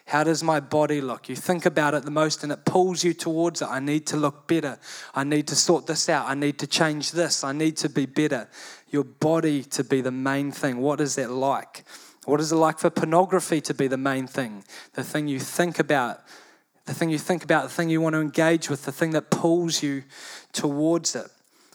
How 0.07 0.25
does 0.25 0.43
my 0.43 0.59
body 0.59 1.01
look? 1.01 1.29
You 1.29 1.37
think 1.37 1.67
about 1.67 1.95
it 1.95 2.05
the 2.05 2.11
most 2.11 2.43
and 2.43 2.51
it 2.51 2.65
pulls 2.65 3.05
you 3.05 3.15
towards 3.15 3.63
it. 3.63 3.69
I 3.69 3.79
need 3.79 4.09
to 4.09 4.17
look 4.17 4.49
better. 4.49 4.77
I 5.15 5.23
need 5.23 5.47
to 5.47 5.55
sort 5.55 5.87
this 5.87 6.09
out. 6.09 6.29
I 6.29 6.35
need 6.35 6.59
to 6.59 6.67
change 6.67 7.13
this. 7.13 7.45
I 7.45 7.53
need 7.53 7.77
to 7.77 7.89
be 7.89 8.07
better. 8.07 8.49
Your 8.91 9.05
body 9.05 9.63
to 9.63 9.85
be 9.85 10.01
the 10.01 10.11
main 10.11 10.51
thing. 10.51 10.79
What 10.79 11.01
is 11.01 11.15
that 11.15 11.31
like? 11.31 11.85
What 12.27 12.41
is 12.41 12.51
it 12.51 12.57
like 12.57 12.81
for 12.81 12.91
pornography 12.91 13.61
to 13.63 13.73
be 13.73 13.87
the 13.87 13.97
main 13.97 14.27
thing? 14.27 14.65
The 14.95 15.05
thing 15.05 15.29
you 15.29 15.39
think 15.39 15.79
about, 15.79 16.21
the 16.85 16.93
thing 16.93 17.09
you 17.09 17.19
think 17.19 17.45
about, 17.45 17.63
the 17.63 17.69
thing 17.69 17.89
you 17.89 18.01
want 18.01 18.15
to 18.15 18.21
engage 18.21 18.69
with, 18.69 18.85
the 18.85 18.91
thing 18.91 19.13
that 19.13 19.31
pulls 19.31 19.81
you 19.81 20.03
towards 20.53 21.15
it. 21.15 21.29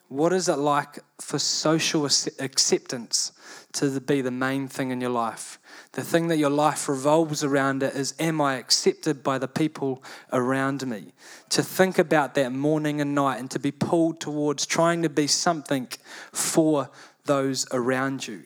What 0.10 0.34
is 0.34 0.50
it 0.50 0.58
like 0.58 1.00
for 1.22 1.40
social 1.40 2.06
acceptance 2.06 3.32
to 3.72 4.02
be 4.02 4.20
the 4.20 4.30
main 4.30 4.68
thing 4.68 4.92
in 4.92 5.00
your 5.00 5.10
life? 5.10 5.58
The 5.94 6.04
thing 6.04 6.28
that 6.28 6.38
your 6.38 6.50
life 6.50 6.90
revolves 6.90 7.46
around 7.46 7.82
it 7.82 7.96
is 7.96 8.14
Am 8.20 8.42
I 8.42 8.56
accepted 8.56 9.24
by 9.24 9.38
the 9.38 9.48
people 9.48 10.04
around 10.34 10.86
me? 10.86 11.14
To 11.52 11.64
think 11.64 11.98
about 11.98 12.36
that 12.36 12.52
morning 12.52 13.00
and 13.00 13.16
night 13.16 13.40
and 13.40 13.50
to 13.52 13.60
be 13.60 13.72
pulled 13.72 14.20
towards 14.20 14.66
trying 14.66 15.02
to 15.04 15.10
be 15.10 15.28
something 15.28 15.88
for 16.34 16.90
those 17.24 17.66
around 17.72 18.28
you. 18.28 18.44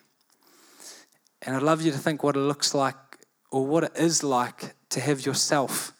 And 1.45 1.55
I'd 1.55 1.63
love 1.63 1.81
you 1.81 1.91
to 1.91 1.97
think 1.97 2.23
what 2.23 2.35
it 2.35 2.39
looks 2.39 2.73
like 2.73 2.95
or 3.51 3.65
what 3.65 3.83
it 3.83 3.91
is 3.95 4.23
like 4.23 4.73
to 4.89 4.99
have 4.99 5.25
yourself 5.25 5.93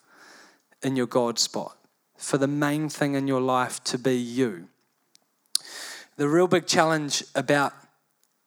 in 0.82 0.96
your 0.96 1.08
God 1.08 1.40
spot, 1.40 1.78
for 2.18 2.38
the 2.38 2.48
main 2.48 2.90
thing 2.90 3.14
in 3.14 3.28
your 3.28 3.42
life 3.42 3.84
to 3.86 3.98
be 3.98 4.16
you. 4.16 4.68
The 6.18 6.28
real 6.28 6.48
big 6.48 6.66
challenge 6.66 7.24
about 7.36 7.74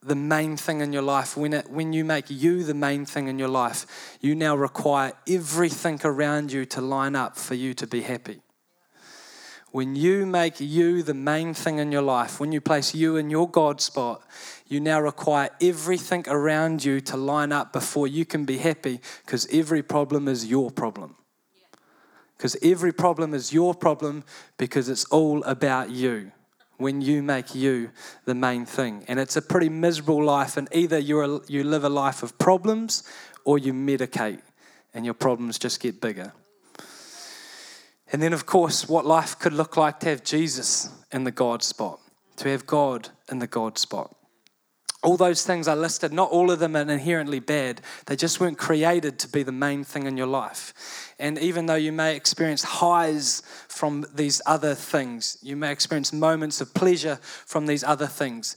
the 0.03 0.15
main 0.15 0.57
thing 0.57 0.81
in 0.81 0.93
your 0.93 1.03
life, 1.03 1.37
when, 1.37 1.53
it, 1.53 1.71
when 1.71 1.93
you 1.93 2.05
make 2.05 2.27
you 2.29 2.63
the 2.63 2.75
main 2.75 3.05
thing 3.05 3.29
in 3.29 3.39
your 3.39 3.49
life, 3.49 4.17
you 4.21 4.35
now 4.35 4.55
require 4.57 5.13
everything 5.29 6.01
around 6.05 6.53
you 6.53 6.65
to 6.67 6.81
line 6.81 7.17
up 7.17 7.37
for 7.37 7.55
you 7.55 7.75
to 7.75 7.87
be 7.87 8.03
happy. 8.03 8.41
When 9.71 9.97
you 9.97 10.25
make 10.25 10.61
you 10.61 11.03
the 11.03 11.15
main 11.15 11.53
thing 11.53 11.79
in 11.79 11.93
your 11.93 12.03
life, 12.03 12.41
when 12.41 12.53
you 12.53 12.61
place 12.61 12.95
you 12.95 13.17
in 13.17 13.29
your 13.29 13.51
God 13.51 13.81
spot, 13.81 14.23
you 14.69 14.81
now 14.81 15.01
require 15.01 15.49
everything 15.61 16.25
around 16.29 16.85
you 16.85 17.01
to 17.01 17.17
line 17.17 17.53
up 17.53 17.73
before 17.73 18.07
you 18.07 18.25
can 18.27 18.45
be 18.45 18.59
happy 18.59 19.01
because 19.25 19.49
every 19.51 19.83
problem 19.83 20.29
is 20.29 20.47
your 20.47 20.71
problem. 20.71 21.17
Because 22.37 22.57
every 22.63 22.93
problem 22.93 23.35
is 23.35 23.53
your 23.53 23.75
problem 23.75 24.25
because 24.59 24.89
it's 24.89 25.07
all 25.07 25.43
about 25.45 25.91
you 25.91 26.33
when 26.77 27.01
you 27.01 27.23
make 27.23 27.55
you 27.55 27.91
the 28.27 28.35
main 28.35 28.65
thing. 28.67 29.05
And 29.09 29.19
it's 29.19 29.37
a 29.37 29.43
pretty 29.43 29.69
miserable 29.69 30.23
life, 30.23 30.57
and 30.57 30.69
either 30.71 30.99
you're 30.99 31.25
a, 31.25 31.41
you 31.49 31.65
live 31.65 31.83
a 31.83 31.89
life 31.89 32.23
of 32.23 32.39
problems 32.39 33.03
or 33.45 33.59
you 33.59 33.73
medicate 33.73 34.41
and 34.95 35.05
your 35.05 35.15
problems 35.15 35.59
just 35.59 35.81
get 35.81 36.01
bigger. 36.01 36.33
And 38.13 38.23
then, 38.23 38.33
of 38.33 38.47
course, 38.47 38.89
what 38.89 39.05
life 39.05 39.39
could 39.39 39.53
look 39.53 39.77
like 39.77 40.01
to 40.01 40.11
have 40.11 40.23
Jesus 40.23 40.91
in 41.11 41.25
the 41.25 41.31
God 41.31 41.63
spot, 41.63 42.01
to 42.37 42.49
have 42.51 42.67
God 42.67 43.09
in 43.31 43.39
the 43.39 43.47
God 43.47 43.79
spot 43.79 44.15
all 45.03 45.17
those 45.17 45.47
things 45.47 45.69
I 45.69 45.75
listed, 45.75 46.13
not 46.13 46.31
all 46.31 46.51
of 46.51 46.59
them 46.59 46.75
are 46.75 46.81
inherently 46.81 47.39
bad. 47.39 47.81
They 48.07 48.17
just 48.17 48.41
weren't 48.41 48.59
created 48.59 49.19
to 49.21 49.29
be 49.29 49.45
the 49.45 49.53
main 49.53 49.85
thing 49.85 50.07
in 50.07 50.17
your 50.17 50.27
life. 50.27 51.15
And 51.21 51.39
even 51.39 51.67
though 51.67 51.77
you 51.77 51.93
may 51.93 52.17
experience 52.17 52.65
highs 52.65 53.43
from 53.69 54.07
these 54.13 54.43
other 54.45 54.75
things, 54.75 55.39
you 55.41 55.55
may 55.55 55.71
experience 55.71 56.13
moments 56.13 56.61
of 56.61 56.75
pleasure 56.75 57.21
from 57.23 57.67
these 57.67 57.85
other 57.85 58.09
things, 58.09 58.57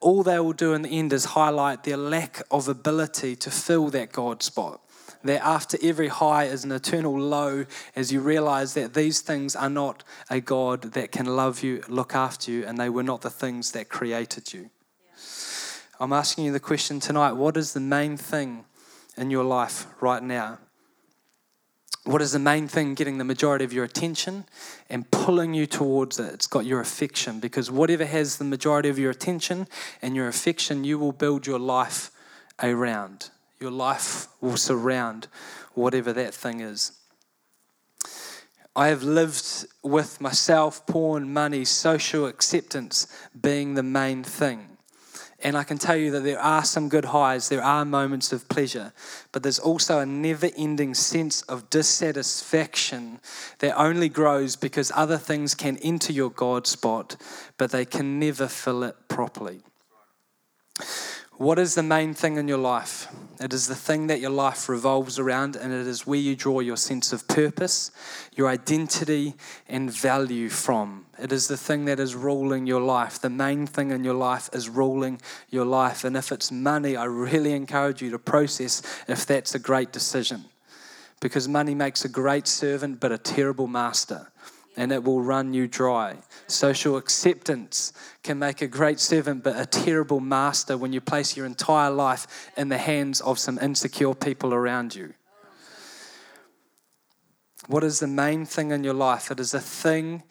all 0.00 0.22
they 0.22 0.38
will 0.38 0.52
do 0.52 0.74
in 0.74 0.82
the 0.82 0.90
end 0.90 1.14
is 1.14 1.24
highlight 1.24 1.84
their 1.84 1.96
lack 1.96 2.42
of 2.50 2.68
ability 2.68 3.34
to 3.36 3.50
fill 3.50 3.88
that 3.88 4.12
God 4.12 4.42
spot. 4.42 4.82
That 5.24 5.42
after 5.42 5.78
every 5.82 6.08
high 6.08 6.44
is 6.44 6.64
an 6.64 6.72
eternal 6.72 7.18
low 7.18 7.64
as 7.96 8.12
you 8.12 8.20
realize 8.20 8.74
that 8.74 8.92
these 8.92 9.22
things 9.22 9.56
are 9.56 9.70
not 9.70 10.04
a 10.28 10.40
God 10.40 10.92
that 10.92 11.10
can 11.10 11.24
love 11.24 11.62
you, 11.62 11.82
look 11.88 12.14
after 12.14 12.52
you, 12.52 12.66
and 12.66 12.78
they 12.78 12.90
were 12.90 13.02
not 13.02 13.22
the 13.22 13.30
things 13.30 13.72
that 13.72 13.88
created 13.88 14.52
you. 14.52 14.68
I'm 16.00 16.12
asking 16.12 16.44
you 16.44 16.52
the 16.52 16.60
question 16.60 17.00
tonight 17.00 17.32
what 17.32 17.56
is 17.56 17.72
the 17.72 17.80
main 17.80 18.16
thing 18.16 18.64
in 19.16 19.30
your 19.30 19.44
life 19.44 19.86
right 20.00 20.22
now? 20.22 20.58
What 22.04 22.22
is 22.22 22.32
the 22.32 22.38
main 22.38 22.68
thing 22.68 22.94
getting 22.94 23.18
the 23.18 23.24
majority 23.24 23.64
of 23.64 23.72
your 23.72 23.84
attention 23.84 24.44
and 24.88 25.10
pulling 25.10 25.54
you 25.54 25.66
towards 25.66 26.18
it? 26.20 26.32
It's 26.32 26.46
got 26.46 26.64
your 26.64 26.80
affection 26.80 27.40
because 27.40 27.70
whatever 27.70 28.06
has 28.06 28.38
the 28.38 28.44
majority 28.44 28.88
of 28.88 28.98
your 28.98 29.10
attention 29.10 29.66
and 30.00 30.14
your 30.14 30.28
affection, 30.28 30.84
you 30.84 30.98
will 30.98 31.12
build 31.12 31.46
your 31.46 31.58
life 31.58 32.10
around. 32.62 33.30
Your 33.60 33.72
life 33.72 34.28
will 34.40 34.56
surround 34.56 35.26
whatever 35.74 36.12
that 36.12 36.32
thing 36.32 36.60
is. 36.60 36.92
I 38.76 38.86
have 38.86 39.02
lived 39.02 39.66
with 39.82 40.20
myself, 40.20 40.86
porn, 40.86 41.32
money, 41.32 41.64
social 41.64 42.26
acceptance 42.26 43.08
being 43.38 43.74
the 43.74 43.82
main 43.82 44.22
thing. 44.22 44.67
And 45.40 45.56
I 45.56 45.62
can 45.62 45.78
tell 45.78 45.96
you 45.96 46.10
that 46.10 46.24
there 46.24 46.40
are 46.40 46.64
some 46.64 46.88
good 46.88 47.06
highs, 47.06 47.48
there 47.48 47.62
are 47.62 47.84
moments 47.84 48.32
of 48.32 48.48
pleasure, 48.48 48.92
but 49.30 49.44
there's 49.44 49.60
also 49.60 50.00
a 50.00 50.06
never 50.06 50.50
ending 50.56 50.94
sense 50.94 51.42
of 51.42 51.70
dissatisfaction 51.70 53.20
that 53.60 53.78
only 53.78 54.08
grows 54.08 54.56
because 54.56 54.90
other 54.96 55.16
things 55.16 55.54
can 55.54 55.76
enter 55.78 56.12
your 56.12 56.30
God 56.30 56.66
spot, 56.66 57.16
but 57.56 57.70
they 57.70 57.84
can 57.84 58.18
never 58.18 58.48
fill 58.48 58.82
it 58.82 58.96
properly. 59.06 59.60
What 61.38 61.60
is 61.60 61.76
the 61.76 61.84
main 61.84 62.14
thing 62.14 62.36
in 62.36 62.48
your 62.48 62.58
life? 62.58 63.06
It 63.40 63.52
is 63.52 63.68
the 63.68 63.76
thing 63.76 64.08
that 64.08 64.18
your 64.18 64.32
life 64.32 64.68
revolves 64.68 65.20
around, 65.20 65.54
and 65.54 65.72
it 65.72 65.86
is 65.86 66.04
where 66.04 66.18
you 66.18 66.34
draw 66.34 66.58
your 66.58 66.76
sense 66.76 67.12
of 67.12 67.28
purpose, 67.28 67.92
your 68.34 68.48
identity, 68.48 69.36
and 69.68 69.88
value 69.88 70.48
from. 70.48 71.06
It 71.16 71.30
is 71.30 71.46
the 71.46 71.56
thing 71.56 71.84
that 71.84 72.00
is 72.00 72.16
ruling 72.16 72.66
your 72.66 72.80
life. 72.80 73.20
The 73.20 73.30
main 73.30 73.68
thing 73.68 73.92
in 73.92 74.02
your 74.02 74.14
life 74.14 74.50
is 74.52 74.68
ruling 74.68 75.20
your 75.48 75.64
life. 75.64 76.02
And 76.02 76.16
if 76.16 76.32
it's 76.32 76.50
money, 76.50 76.96
I 76.96 77.04
really 77.04 77.52
encourage 77.52 78.02
you 78.02 78.10
to 78.10 78.18
process 78.18 78.82
if 79.06 79.24
that's 79.24 79.54
a 79.54 79.60
great 79.60 79.92
decision. 79.92 80.46
Because 81.20 81.46
money 81.46 81.74
makes 81.76 82.04
a 82.04 82.08
great 82.08 82.48
servant, 82.48 82.98
but 82.98 83.12
a 83.12 83.18
terrible 83.18 83.68
master 83.68 84.32
and 84.78 84.92
it 84.92 85.02
will 85.02 85.20
run 85.20 85.52
you 85.52 85.66
dry. 85.66 86.16
Social 86.46 86.96
acceptance 86.96 87.92
can 88.22 88.38
make 88.38 88.62
a 88.62 88.68
great 88.68 89.00
servant, 89.00 89.42
but 89.42 89.58
a 89.58 89.66
terrible 89.66 90.20
master 90.20 90.78
when 90.78 90.92
you 90.92 91.00
place 91.00 91.36
your 91.36 91.46
entire 91.46 91.90
life 91.90 92.48
in 92.56 92.68
the 92.68 92.78
hands 92.78 93.20
of 93.20 93.40
some 93.40 93.58
insecure 93.60 94.14
people 94.14 94.54
around 94.54 94.94
you. 94.94 95.14
What 97.66 97.82
is 97.82 97.98
the 97.98 98.06
main 98.06 98.46
thing 98.46 98.70
in 98.70 98.84
your 98.84 98.94
life? 98.94 99.32
It 99.32 99.40
is 99.40 99.52
a 99.52 99.60
thing 99.60 100.22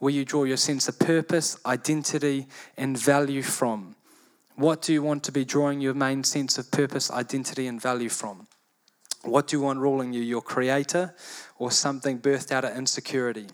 where 0.00 0.12
you 0.12 0.26
draw 0.26 0.44
your 0.44 0.58
sense 0.58 0.86
of 0.86 0.98
purpose, 0.98 1.56
identity, 1.64 2.46
and 2.76 2.96
value 2.96 3.42
from. 3.42 3.96
What 4.54 4.82
do 4.82 4.92
you 4.92 5.02
want 5.02 5.24
to 5.24 5.32
be 5.32 5.46
drawing 5.46 5.80
your 5.80 5.94
main 5.94 6.24
sense 6.24 6.58
of 6.58 6.70
purpose, 6.70 7.10
identity, 7.10 7.66
and 7.66 7.80
value 7.80 8.10
from? 8.10 8.48
What 9.22 9.46
do 9.46 9.56
you 9.56 9.62
want 9.62 9.78
ruling 9.78 10.12
you, 10.12 10.20
your 10.20 10.42
creator, 10.42 11.14
or 11.56 11.70
something 11.70 12.20
birthed 12.20 12.52
out 12.52 12.66
of 12.66 12.76
insecurity? 12.76 13.46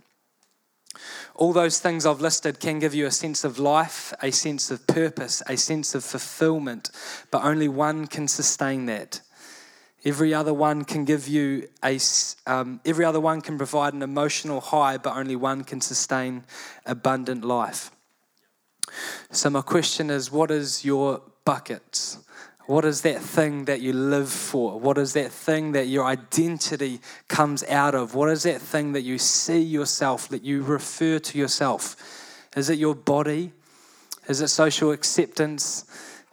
All 1.35 1.53
those 1.53 1.81
things 1.81 2.07
I've 2.07 2.21
listed 2.21 2.61
can 2.61 2.79
give 2.79 2.95
you 2.95 3.07
a 3.07 3.11
sense 3.11 3.45
of 3.45 3.59
life, 3.59 4.13
a 4.23 4.31
sense 4.31 4.71
of 4.71 4.87
purpose, 4.87 5.43
a 5.49 5.57
sense 5.57 5.95
of 5.95 6.05
fulfillment, 6.05 6.91
but 7.31 7.45
only 7.45 7.69
one 7.69 8.07
can 8.07 8.29
sustain 8.29 8.87
that. 8.87 9.21
Every 10.05 10.35
other 10.35 10.53
one 10.53 10.85
can 10.85 11.05
give 11.05 11.27
you 11.27 11.69
a, 11.83 11.99
um, 12.47 12.81
every 12.85 13.07
other 13.07 13.21
one 13.21 13.41
can 13.41 13.57
provide 13.57 13.95
an 13.95 14.03
emotional 14.03 14.61
high, 14.61 14.99
but 14.99 15.17
only 15.17 15.35
one 15.35 15.65
can 15.65 15.81
sustain 15.81 16.45
abundant 16.85 17.45
life. 17.45 17.91
So, 19.31 19.49
my 19.49 19.63
question 19.63 20.11
is 20.11 20.31
what 20.31 20.51
is 20.51 20.85
your 20.85 21.23
bucket? 21.45 22.19
What 22.67 22.87
is 22.87 23.03
that 23.03 23.21
thing 23.21 23.67
that 23.67 23.83
you 23.83 23.93
live 23.93 24.31
for? 24.31 24.81
What 24.81 24.97
is 24.97 25.13
that 25.13 25.31
thing 25.31 25.73
that 25.73 25.87
your 25.87 26.05
identity 26.07 27.01
comes 27.29 27.63
out 27.65 27.95
of? 27.95 28.15
What 28.15 28.31
is 28.31 28.45
that 28.45 28.61
thing 28.61 28.93
that 28.93 29.03
you 29.03 29.19
see 29.19 29.61
yourself, 29.61 30.29
that 30.29 30.43
you 30.43 30.63
refer 30.63 31.19
to 31.19 31.39
yourself? 31.39 31.97
Is 32.57 32.71
it 32.71 32.79
your 32.79 32.95
body? 32.95 33.53
Is 34.29 34.41
it 34.41 34.49
social 34.49 34.93
acceptance? 34.93 35.85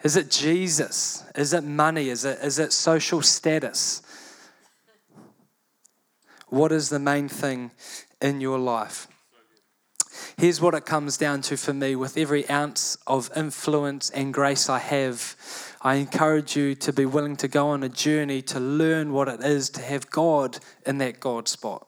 Is 0.04 0.16
it 0.16 0.32
Jesus? 0.32 1.26
Is 1.36 1.52
it 1.52 1.66
money? 1.66 2.08
Is 2.08 2.24
it, 2.24 2.40
is 2.42 2.60
it 2.60 2.72
social 2.72 3.22
status? 3.22 4.02
What 6.48 6.72
is 6.72 6.90
the 6.90 7.00
main 7.00 7.28
thing 7.28 7.72
in 8.22 8.40
your 8.40 8.58
life? 8.58 9.08
Here's 10.42 10.60
what 10.60 10.74
it 10.74 10.88
comes 10.88 11.18
down 11.18 11.42
to 11.42 11.56
for 11.56 11.72
me 11.72 11.96
with 11.96 12.18
every 12.18 12.50
ounce 12.50 12.98
of 13.06 13.30
influence 13.36 14.10
and 14.10 14.34
grace 14.34 14.70
I 14.70 14.80
have 14.80 15.36
I 15.84 15.98
encourage 15.98 16.56
you 16.56 16.74
to 16.74 16.92
be 16.92 17.06
willing 17.06 17.36
to 17.36 17.48
go 17.48 17.68
on 17.68 17.84
a 17.84 17.90
journey 17.90 18.42
to 18.42 18.60
learn 18.60 19.14
what 19.14 19.28
it 19.28 19.42
is 19.42 19.70
to 19.70 19.84
have 19.84 20.10
God 20.10 20.58
in 20.84 20.98
that 20.98 21.20
God 21.20 21.48
spot, 21.48 21.86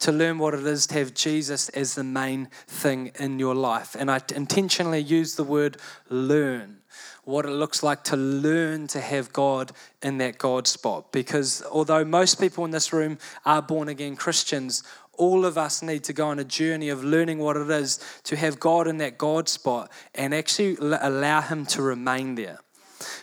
to 0.00 0.12
learn 0.12 0.36
what 0.36 0.52
it 0.52 0.66
is 0.66 0.86
to 0.88 0.98
have 0.98 1.14
Jesus 1.14 1.70
as 1.70 1.94
the 1.94 2.04
main 2.04 2.50
thing 2.66 3.10
in 3.18 3.38
your 3.38 3.54
life. 3.54 3.96
And 3.98 4.10
I 4.10 4.20
intentionally 4.36 5.00
use 5.00 5.36
the 5.36 5.42
word 5.42 5.78
learn 6.10 6.82
what 7.24 7.46
it 7.46 7.50
looks 7.50 7.82
like 7.82 8.04
to 8.04 8.16
learn 8.16 8.86
to 8.88 9.00
have 9.00 9.32
God 9.32 9.72
in 10.02 10.18
that 10.18 10.38
God 10.38 10.66
spot. 10.66 11.10
Because 11.10 11.62
although 11.70 12.04
most 12.04 12.38
people 12.38 12.64
in 12.64 12.70
this 12.70 12.92
room 12.92 13.18
are 13.46 13.62
born 13.62 13.88
again 13.88 14.14
Christians, 14.16 14.82
all 15.16 15.44
of 15.44 15.58
us 15.58 15.82
need 15.82 16.04
to 16.04 16.12
go 16.12 16.28
on 16.28 16.38
a 16.38 16.44
journey 16.44 16.88
of 16.88 17.04
learning 17.04 17.38
what 17.38 17.56
it 17.56 17.70
is 17.70 17.98
to 18.24 18.36
have 18.36 18.60
God 18.60 18.86
in 18.86 18.98
that 18.98 19.18
God 19.18 19.48
spot 19.48 19.90
and 20.14 20.34
actually 20.34 20.76
allow 20.80 21.40
Him 21.40 21.66
to 21.66 21.82
remain 21.82 22.34
there. 22.34 22.58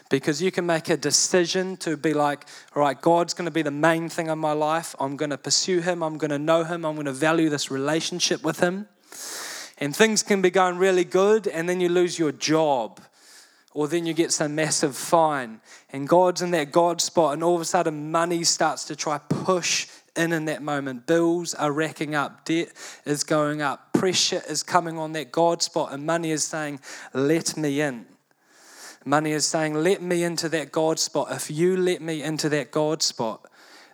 Because 0.10 0.42
you 0.42 0.52
can 0.52 0.66
make 0.66 0.90
a 0.90 0.98
decision 0.98 1.78
to 1.78 1.98
be 1.98 2.14
like, 2.14 2.46
all 2.76 2.82
right, 2.82 3.00
God's 3.00 3.34
going 3.34 3.46
to 3.46 3.52
be 3.52 3.62
the 3.62 3.72
main 3.72 4.10
thing 4.10 4.28
in 4.28 4.38
my 4.38 4.52
life. 4.52 4.96
I'm 5.00 5.16
going 5.16 5.30
to 5.30 5.38
pursue 5.38 5.80
Him. 5.80 6.04
I'm 6.04 6.18
going 6.18 6.32
to 6.32 6.40
know 6.40 6.64
Him. 6.64 6.86
I'm 6.86 6.96
going 6.96 7.06
to 7.06 7.14
value 7.14 7.50
this 7.50 7.72
relationship 7.72 8.44
with 8.44 8.60
Him. 8.60 8.88
And 9.78 9.96
things 9.96 10.22
can 10.22 10.42
be 10.42 10.52
going 10.52 10.78
really 10.78 11.04
good, 11.04 11.48
and 11.48 11.68
then 11.68 11.82
you 11.82 11.90
lose 11.90 12.20
your 12.20 12.32
job. 12.32 13.00
Or 13.74 13.88
then 13.88 14.06
you 14.06 14.14
get 14.14 14.34
some 14.34 14.54
massive 14.54 14.98
fine, 14.98 15.62
and 15.92 16.08
God's 16.08 16.42
in 16.42 16.52
that 16.52 16.74
God 16.74 17.00
spot, 17.00 17.34
and 17.34 17.42
all 17.42 17.56
of 17.56 17.62
a 17.62 17.66
sudden 17.66 18.12
money 18.12 18.44
starts 18.44 18.84
to 18.86 18.98
try 18.98 19.18
push 19.18 19.88
in 20.16 20.34
in 20.34 20.46
that 20.46 20.62
moment. 20.62 21.08
Bills 21.08 21.54
are 21.54 21.72
racking 21.72 22.16
up, 22.16 22.46
debt 22.46 22.70
is 23.06 23.24
going 23.24 23.62
up, 23.62 23.94
pressure 23.94 24.42
is 24.50 24.64
coming 24.64 24.98
on 24.98 25.14
that 25.14 25.32
God 25.32 25.62
spot, 25.62 25.92
and 25.92 26.06
money 26.06 26.32
is 26.32 26.44
saying, 26.44 26.80
Let 27.14 27.58
me 27.58 27.82
in. 27.82 28.06
Money 29.06 29.32
is 29.32 29.46
saying, 29.46 29.74
Let 29.74 30.02
me 30.02 30.24
into 30.24 30.50
that 30.50 30.72
God 30.72 31.00
spot. 31.00 31.32
If 31.32 31.50
you 31.50 31.78
let 31.78 32.02
me 32.02 32.22
into 32.22 32.50
that 32.50 32.72
God 32.72 33.02
spot, 33.02 33.50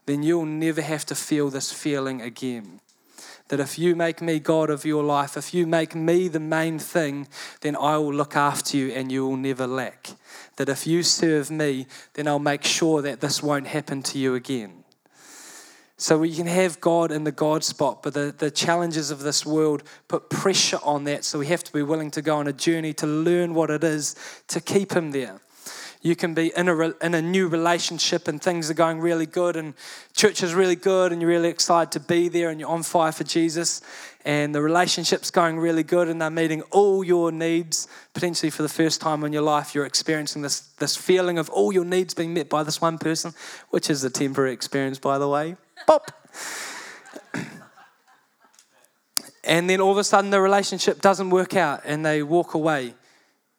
then 0.06 0.24
you'll 0.24 0.46
never 0.46 0.82
have 0.82 1.06
to 1.06 1.16
feel 1.16 1.50
this 1.50 1.72
feeling 1.72 2.22
again. 2.22 2.80
That 3.50 3.60
if 3.62 3.80
you 3.80 3.96
make 3.96 4.22
me 4.22 4.40
God 4.40 4.70
of 4.70 4.86
your 4.86 5.04
life, 5.04 5.38
if 5.38 5.54
you 5.54 5.66
make 5.66 5.96
me 5.96 6.28
the 6.28 6.40
main 6.40 6.80
thing, 6.80 7.28
then 7.62 7.78
I 7.78 7.98
will 7.98 8.14
look 8.14 8.36
after 8.36 8.76
you 8.76 8.92
and 8.92 9.10
you 9.10 9.26
will 9.26 9.38
never 9.38 9.66
lack. 9.66 10.10
That 10.58 10.68
if 10.68 10.86
you 10.86 11.02
serve 11.04 11.50
me, 11.50 11.88
then 12.14 12.28
I'll 12.28 12.40
make 12.40 12.66
sure 12.66 13.02
that 13.02 13.22
this 13.22 13.42
won't 13.42 13.68
happen 13.68 14.04
to 14.04 14.18
you 14.18 14.36
again. 14.36 14.84
So 16.00 16.20
we 16.20 16.34
can 16.34 16.46
have 16.46 16.80
God 16.80 17.12
in 17.12 17.24
the 17.24 17.32
God 17.32 17.64
spot, 17.64 18.04
but 18.04 18.14
the, 18.14 18.34
the 18.38 18.52
challenges 18.52 19.10
of 19.10 19.22
this 19.22 19.44
world 19.44 19.82
put 20.08 20.30
pressure 20.30 20.78
on 20.84 21.06
that. 21.06 21.26
So 21.26 21.40
we 21.40 21.48
have 21.48 21.64
to 21.64 21.74
be 21.74 21.82
willing 21.82 22.12
to 22.12 22.22
go 22.22 22.38
on 22.38 22.48
a 22.48 22.54
journey 22.54 22.94
to 22.94 23.08
learn 23.08 23.56
what 23.56 23.72
it 23.72 23.84
is 23.84 24.16
to 24.50 24.62
keep 24.62 24.94
Him 24.94 25.10
there. 25.10 25.42
You 26.04 26.16
can 26.16 26.36
be 26.36 26.54
in 26.56 26.70
a, 26.70 26.94
in 27.04 27.16
a 27.16 27.22
new 27.22 27.48
relationship 27.48 28.28
and 28.28 28.40
things 28.40 28.70
are 28.70 28.76
going 28.76 29.00
really 29.00 29.26
good 29.26 29.56
and 29.56 29.74
church 30.16 30.44
is 30.44 30.54
really 30.54 30.76
good 30.76 31.12
and 31.12 31.20
you're 31.20 31.32
really 31.32 31.50
excited 31.50 31.92
to 31.94 32.00
be 32.00 32.30
there 32.30 32.52
and 32.52 32.60
you're 32.60 32.70
on 32.70 32.84
fire 32.84 33.12
for 33.12 33.24
Jesus 33.24 33.82
and 34.24 34.54
the 34.54 34.62
relationship's 34.62 35.32
going 35.32 35.58
really 35.58 35.84
good 35.84 36.08
and 36.08 36.22
they're 36.22 36.30
meeting 36.30 36.62
all 36.70 37.04
your 37.04 37.32
needs. 37.32 37.88
Potentially 38.14 38.52
for 38.52 38.62
the 38.62 38.70
first 38.70 39.02
time 39.02 39.24
in 39.24 39.34
your 39.34 39.42
life, 39.42 39.74
you're 39.74 39.86
experiencing 39.86 40.44
this, 40.44 40.60
this 40.78 40.96
feeling 40.96 41.40
of 41.40 41.50
all 41.50 41.74
your 41.74 41.86
needs 41.86 42.14
being 42.14 42.36
met 42.36 42.50
by 42.50 42.62
this 42.62 42.80
one 42.80 43.00
person, 43.00 43.34
which 43.72 43.90
is 43.90 44.04
a 44.04 44.12
temporary 44.12 44.54
experience, 44.54 45.00
by 45.00 45.18
the 45.18 45.28
way. 45.28 45.56
Pop. 45.88 46.12
and 49.44 49.70
then 49.70 49.82
all 49.82 49.92
of 49.92 49.98
a 49.98 50.04
sudden 50.04 50.30
the 50.30 50.42
relationship 50.42 51.02
doesn't 51.02 51.30
work 51.30 51.56
out 51.56 51.82
and 51.86 52.06
they 52.06 52.22
walk 52.22 52.54
away. 52.54 52.94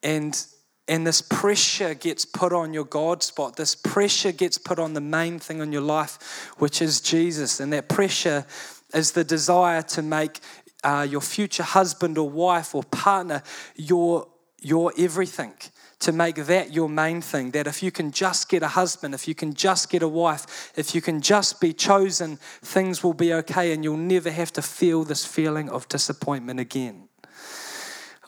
And 0.02 0.40
and 0.86 1.06
this 1.06 1.20
pressure 1.20 1.92
gets 1.92 2.24
put 2.24 2.52
on 2.52 2.72
your 2.72 2.84
God 2.84 3.22
spot. 3.22 3.56
This 3.56 3.74
pressure 3.74 4.32
gets 4.32 4.56
put 4.56 4.78
on 4.78 4.94
the 4.94 5.02
main 5.02 5.38
thing 5.38 5.60
in 5.60 5.70
your 5.70 5.82
life, 5.82 6.50
which 6.56 6.80
is 6.80 7.02
Jesus. 7.02 7.60
And 7.60 7.72
that 7.74 7.90
pressure 7.90 8.46
is 8.94 9.12
the 9.12 9.22
desire 9.22 9.82
to 9.82 10.00
make 10.00 10.40
uh, 10.82 11.06
your 11.08 11.20
future 11.20 11.62
husband 11.62 12.16
or 12.16 12.30
wife 12.30 12.74
or 12.74 12.84
partner 12.84 13.42
your, 13.76 14.28
your 14.62 14.94
everything 14.96 15.52
to 16.00 16.12
make 16.12 16.36
that 16.36 16.72
your 16.72 16.88
main 16.88 17.20
thing. 17.20 17.50
That 17.52 17.66
if 17.66 17.82
you 17.82 17.90
can 17.90 18.10
just 18.12 18.48
get 18.48 18.62
a 18.62 18.68
husband, 18.68 19.14
if 19.14 19.26
you 19.26 19.34
can 19.34 19.54
just 19.54 19.90
get 19.90 20.02
a 20.02 20.08
wife, 20.08 20.72
if 20.76 20.94
you 20.94 21.00
can 21.00 21.20
just 21.20 21.60
be 21.60 21.72
chosen, 21.72 22.36
things 22.36 23.02
will 23.02 23.14
be 23.14 23.32
okay 23.34 23.72
and 23.72 23.82
you'll 23.82 23.96
never 23.96 24.30
have 24.30 24.52
to 24.52 24.62
feel 24.62 25.04
this 25.04 25.24
feeling 25.24 25.68
of 25.68 25.88
disappointment 25.88 26.60
again. 26.60 27.08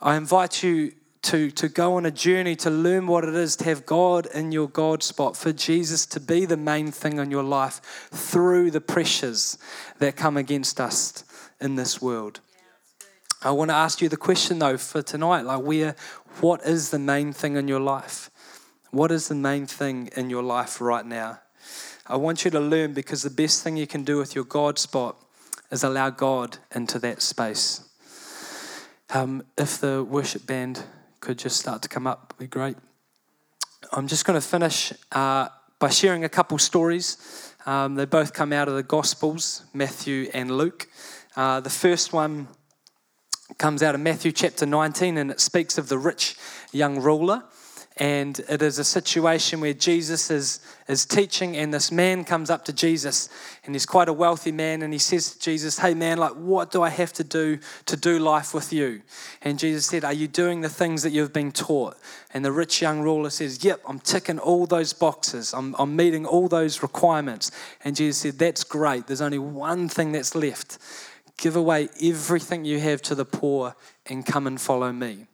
I 0.02 0.16
invite 0.16 0.62
you 0.62 0.92
to, 1.22 1.50
to 1.50 1.68
go 1.68 1.96
on 1.96 2.06
a 2.06 2.10
journey 2.10 2.56
to 2.56 2.70
learn 2.70 3.06
what 3.06 3.24
it 3.24 3.34
is 3.34 3.56
to 3.56 3.64
have 3.64 3.84
God 3.84 4.26
in 4.34 4.52
your 4.52 4.68
God 4.68 5.02
spot, 5.02 5.36
for 5.36 5.52
Jesus 5.52 6.06
to 6.06 6.20
be 6.20 6.46
the 6.46 6.56
main 6.56 6.90
thing 6.90 7.18
in 7.18 7.30
your 7.30 7.42
life 7.42 7.80
through 8.10 8.70
the 8.70 8.80
pressures 8.80 9.58
that 9.98 10.16
come 10.16 10.36
against 10.36 10.80
us 10.80 11.24
in 11.60 11.76
this 11.76 12.00
world. 12.00 12.40
I 13.42 13.52
want 13.52 13.70
to 13.70 13.74
ask 13.74 14.02
you 14.02 14.08
the 14.10 14.18
question 14.18 14.58
though 14.58 14.76
for 14.76 15.00
tonight 15.02 15.42
like, 15.42 15.62
where, 15.62 15.96
what 16.40 16.64
is 16.64 16.90
the 16.90 16.98
main 16.98 17.32
thing 17.32 17.56
in 17.56 17.68
your 17.68 17.80
life? 17.80 18.30
What 18.90 19.10
is 19.10 19.28
the 19.28 19.34
main 19.34 19.66
thing 19.66 20.10
in 20.16 20.30
your 20.30 20.42
life 20.42 20.80
right 20.80 21.04
now? 21.04 21.40
I 22.06 22.16
want 22.16 22.44
you 22.44 22.50
to 22.50 22.60
learn 22.60 22.92
because 22.92 23.22
the 23.22 23.30
best 23.30 23.62
thing 23.62 23.76
you 23.76 23.86
can 23.86 24.04
do 24.04 24.16
with 24.16 24.34
your 24.34 24.44
God 24.44 24.78
spot 24.78 25.16
is 25.70 25.84
allow 25.84 26.10
God 26.10 26.58
into 26.74 26.98
that 27.00 27.22
space. 27.22 27.88
Um, 29.10 29.44
if 29.56 29.80
the 29.80 30.02
worship 30.02 30.46
band 30.46 30.84
could 31.20 31.38
just 31.38 31.58
start 31.58 31.82
to 31.82 31.88
come 31.88 32.06
up, 32.06 32.34
be 32.38 32.46
great. 32.46 32.76
I'm 33.92 34.08
just 34.08 34.24
going 34.24 34.40
to 34.40 34.46
finish 34.46 34.92
uh, 35.12 35.48
by 35.78 35.90
sharing 35.90 36.24
a 36.24 36.28
couple 36.28 36.58
stories. 36.58 37.54
Um, 37.66 37.94
they 37.94 38.06
both 38.06 38.32
come 38.32 38.52
out 38.52 38.68
of 38.68 38.74
the 38.74 38.82
Gospels, 38.82 39.64
Matthew 39.74 40.30
and 40.32 40.56
Luke. 40.56 40.88
Uh, 41.36 41.60
the 41.60 41.70
first 41.70 42.12
one 42.12 42.48
comes 43.58 43.82
out 43.82 43.94
of 43.94 44.00
Matthew 44.00 44.32
chapter 44.32 44.66
19 44.66 45.18
and 45.18 45.30
it 45.30 45.40
speaks 45.40 45.78
of 45.78 45.88
the 45.88 45.98
rich 45.98 46.36
young 46.72 47.00
ruler. 47.00 47.44
And 47.96 48.38
it 48.48 48.62
is 48.62 48.78
a 48.78 48.84
situation 48.84 49.60
where 49.60 49.74
Jesus 49.74 50.30
is, 50.30 50.60
is 50.88 51.04
teaching, 51.04 51.54
and 51.58 51.74
this 51.74 51.92
man 51.92 52.24
comes 52.24 52.48
up 52.48 52.64
to 52.64 52.72
Jesus, 52.72 53.28
and 53.66 53.74
he's 53.74 53.84
quite 53.84 54.08
a 54.08 54.12
wealthy 54.12 54.52
man, 54.52 54.80
and 54.80 54.92
he 54.92 54.98
says 54.98 55.34
to 55.34 55.38
Jesus, 55.38 55.78
Hey 55.78 55.92
man, 55.92 56.16
like, 56.16 56.32
what 56.32 56.70
do 56.70 56.82
I 56.82 56.88
have 56.88 57.12
to 57.14 57.24
do 57.24 57.58
to 57.84 57.96
do 57.98 58.18
life 58.18 58.54
with 58.54 58.72
you? 58.72 59.02
And 59.42 59.58
Jesus 59.58 59.84
said, 59.84 60.02
Are 60.02 60.14
you 60.14 60.28
doing 60.28 60.62
the 60.62 60.70
things 60.70 61.02
that 61.02 61.10
you've 61.10 61.34
been 61.34 61.52
taught? 61.52 61.98
And 62.32 62.42
the 62.42 62.52
rich 62.52 62.80
young 62.80 63.02
ruler 63.02 63.28
says, 63.28 63.62
Yep, 63.62 63.82
I'm 63.86 63.98
ticking 63.98 64.38
all 64.38 64.64
those 64.64 64.94
boxes, 64.94 65.52
I'm, 65.52 65.74
I'm 65.78 65.94
meeting 65.94 66.24
all 66.24 66.48
those 66.48 66.82
requirements. 66.82 67.50
And 67.84 67.96
Jesus 67.96 68.18
said, 68.18 68.38
That's 68.38 68.64
great. 68.64 69.08
There's 69.08 69.20
only 69.20 69.38
one 69.38 69.90
thing 69.90 70.12
that's 70.12 70.34
left 70.34 70.78
give 71.40 71.56
away 71.56 71.88
everything 72.00 72.64
you 72.64 72.78
have 72.78 73.02
to 73.02 73.14
the 73.16 73.24
poor 73.24 73.74
and 74.06 74.24
come 74.24 74.46
and 74.46 74.60
follow 74.60 74.92
me. 74.92 75.26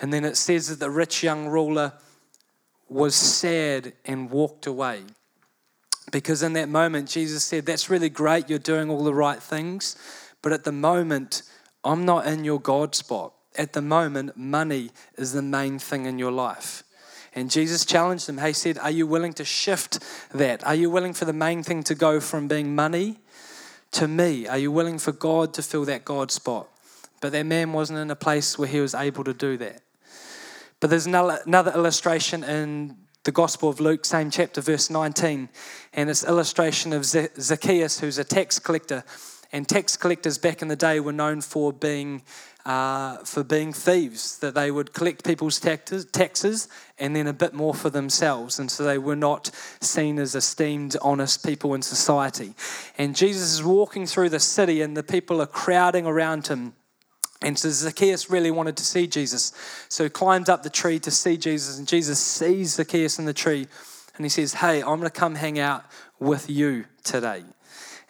And 0.00 0.12
then 0.12 0.24
it 0.24 0.36
says 0.36 0.68
that 0.68 0.80
the 0.80 0.90
rich 0.90 1.22
young 1.22 1.46
ruler 1.46 1.92
was 2.88 3.14
sad 3.14 3.92
and 4.06 4.30
walked 4.30 4.66
away. 4.66 5.02
Because 6.10 6.42
in 6.42 6.54
that 6.54 6.68
moment, 6.68 7.08
Jesus 7.08 7.44
said, 7.44 7.66
That's 7.66 7.90
really 7.90 8.08
great, 8.08 8.48
you're 8.48 8.58
doing 8.58 8.90
all 8.90 9.04
the 9.04 9.14
right 9.14 9.40
things, 9.40 9.96
but 10.42 10.52
at 10.52 10.64
the 10.64 10.72
moment, 10.72 11.42
I'm 11.84 12.04
not 12.04 12.26
in 12.26 12.42
your 12.42 12.60
God 12.60 12.94
spot. 12.94 13.34
At 13.56 13.74
the 13.74 13.82
moment, 13.82 14.36
money 14.36 14.90
is 15.16 15.32
the 15.32 15.42
main 15.42 15.78
thing 15.78 16.06
in 16.06 16.18
your 16.18 16.32
life. 16.32 16.82
And 17.34 17.50
Jesus 17.50 17.84
challenged 17.84 18.28
him. 18.28 18.38
He 18.38 18.52
said, 18.52 18.78
Are 18.78 18.90
you 18.90 19.06
willing 19.06 19.34
to 19.34 19.44
shift 19.44 20.00
that? 20.32 20.66
Are 20.66 20.74
you 20.74 20.90
willing 20.90 21.12
for 21.12 21.26
the 21.26 21.32
main 21.32 21.62
thing 21.62 21.82
to 21.84 21.94
go 21.94 22.20
from 22.20 22.48
being 22.48 22.74
money 22.74 23.18
to 23.92 24.08
me? 24.08 24.46
Are 24.46 24.58
you 24.58 24.70
willing 24.70 24.98
for 24.98 25.12
God 25.12 25.54
to 25.54 25.62
fill 25.62 25.84
that 25.86 26.04
God 26.04 26.30
spot? 26.30 26.68
But 27.20 27.32
that 27.32 27.44
man 27.46 27.72
wasn't 27.72 27.98
in 27.98 28.10
a 28.10 28.16
place 28.16 28.58
where 28.58 28.68
he 28.68 28.80
was 28.80 28.94
able 28.94 29.24
to 29.24 29.34
do 29.34 29.56
that. 29.58 29.82
But 30.80 30.90
there's 30.90 31.06
another 31.06 31.72
illustration 31.74 32.42
in 32.42 32.96
the 33.24 33.32
Gospel 33.32 33.68
of 33.68 33.80
Luke, 33.80 34.06
same 34.06 34.30
chapter, 34.30 34.62
verse 34.62 34.88
19, 34.88 35.50
and 35.92 36.08
it's 36.08 36.24
illustration 36.24 36.94
of 36.94 37.04
Zacchaeus, 37.04 38.00
who's 38.00 38.16
a 38.16 38.24
tax 38.24 38.58
collector. 38.58 39.04
And 39.52 39.68
tax 39.68 39.96
collectors 39.96 40.38
back 40.38 40.62
in 40.62 40.68
the 40.68 40.76
day 40.76 41.00
were 41.00 41.12
known 41.12 41.40
for 41.42 41.72
being 41.72 42.22
uh, 42.66 43.18
for 43.18 43.42
being 43.42 43.72
thieves, 43.72 44.38
that 44.38 44.54
they 44.54 44.70
would 44.70 44.92
collect 44.92 45.24
people's 45.24 45.58
taxes, 45.58 46.04
taxes 46.04 46.68
and 46.98 47.16
then 47.16 47.26
a 47.26 47.32
bit 47.32 47.54
more 47.54 47.74
for 47.74 47.90
themselves. 47.90 48.58
And 48.58 48.70
so 48.70 48.84
they 48.84 48.98
were 48.98 49.16
not 49.16 49.50
seen 49.80 50.18
as 50.18 50.34
esteemed, 50.34 50.96
honest 51.00 51.44
people 51.44 51.74
in 51.74 51.82
society. 51.82 52.54
And 52.98 53.16
Jesus 53.16 53.54
is 53.54 53.64
walking 53.64 54.06
through 54.06 54.28
the 54.28 54.40
city, 54.40 54.82
and 54.82 54.96
the 54.96 55.02
people 55.02 55.40
are 55.40 55.46
crowding 55.46 56.06
around 56.06 56.46
him. 56.48 56.74
And 57.42 57.58
so 57.58 57.70
Zacchaeus 57.70 58.28
really 58.28 58.50
wanted 58.50 58.76
to 58.76 58.84
see 58.84 59.06
Jesus. 59.06 59.52
So 59.88 60.04
he 60.04 60.10
climbs 60.10 60.50
up 60.50 60.62
the 60.62 60.70
tree 60.70 60.98
to 61.00 61.10
see 61.10 61.38
Jesus, 61.38 61.78
and 61.78 61.88
Jesus 61.88 62.20
sees 62.20 62.74
Zacchaeus 62.74 63.18
in 63.18 63.24
the 63.24 63.32
tree, 63.32 63.66
and 64.16 64.24
he 64.24 64.28
says, 64.28 64.54
Hey, 64.54 64.80
I'm 64.80 64.98
going 64.98 65.02
to 65.02 65.10
come 65.10 65.34
hang 65.36 65.58
out 65.58 65.84
with 66.18 66.50
you 66.50 66.84
today. 67.02 67.44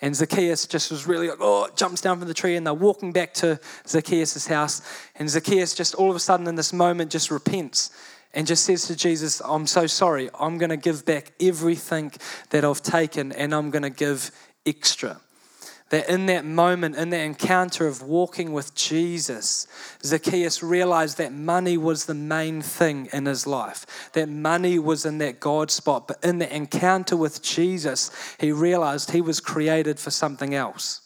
And 0.02 0.16
Zacchaeus 0.16 0.66
just 0.66 0.90
was 0.90 1.06
really 1.06 1.28
like, 1.28 1.38
oh, 1.40 1.68
jumps 1.76 2.00
down 2.00 2.18
from 2.18 2.28
the 2.28 2.34
tree, 2.34 2.56
and 2.56 2.66
they're 2.66 2.72
walking 2.72 3.12
back 3.12 3.34
to 3.34 3.60
Zacchaeus' 3.86 4.46
house. 4.46 4.82
And 5.16 5.28
Zacchaeus 5.28 5.74
just 5.74 5.94
all 5.94 6.10
of 6.10 6.16
a 6.16 6.20
sudden 6.20 6.46
in 6.46 6.54
this 6.54 6.72
moment 6.72 7.10
just 7.10 7.30
repents 7.30 7.90
and 8.32 8.46
just 8.46 8.64
says 8.64 8.86
to 8.86 8.96
Jesus, 8.96 9.40
I'm 9.44 9.66
so 9.66 9.86
sorry. 9.86 10.30
I'm 10.38 10.56
going 10.58 10.70
to 10.70 10.76
give 10.76 11.04
back 11.04 11.32
everything 11.40 12.12
that 12.50 12.64
I've 12.64 12.82
taken, 12.82 13.32
and 13.32 13.54
I'm 13.54 13.70
going 13.70 13.82
to 13.82 13.90
give 13.90 14.30
extra 14.64 15.20
that 15.90 16.08
in 16.08 16.26
that 16.26 16.44
moment, 16.44 16.96
in 16.96 17.10
that 17.10 17.20
encounter 17.20 17.86
of 17.86 18.02
walking 18.02 18.52
with 18.52 18.74
Jesus, 18.74 19.66
Zacchaeus 20.02 20.62
realized 20.62 21.18
that 21.18 21.32
money 21.32 21.76
was 21.76 22.06
the 22.06 22.14
main 22.14 22.62
thing 22.62 23.08
in 23.12 23.26
his 23.26 23.46
life. 23.46 24.10
That 24.14 24.28
money 24.28 24.78
was 24.78 25.04
in 25.04 25.18
that 25.18 25.40
God 25.40 25.70
spot. 25.70 26.08
But 26.08 26.18
in 26.24 26.38
the 26.38 26.54
encounter 26.54 27.16
with 27.16 27.42
Jesus, 27.42 28.10
he 28.38 28.52
realized 28.52 29.10
he 29.10 29.20
was 29.20 29.40
created 29.40 29.98
for 29.98 30.10
something 30.10 30.54
else. 30.54 31.02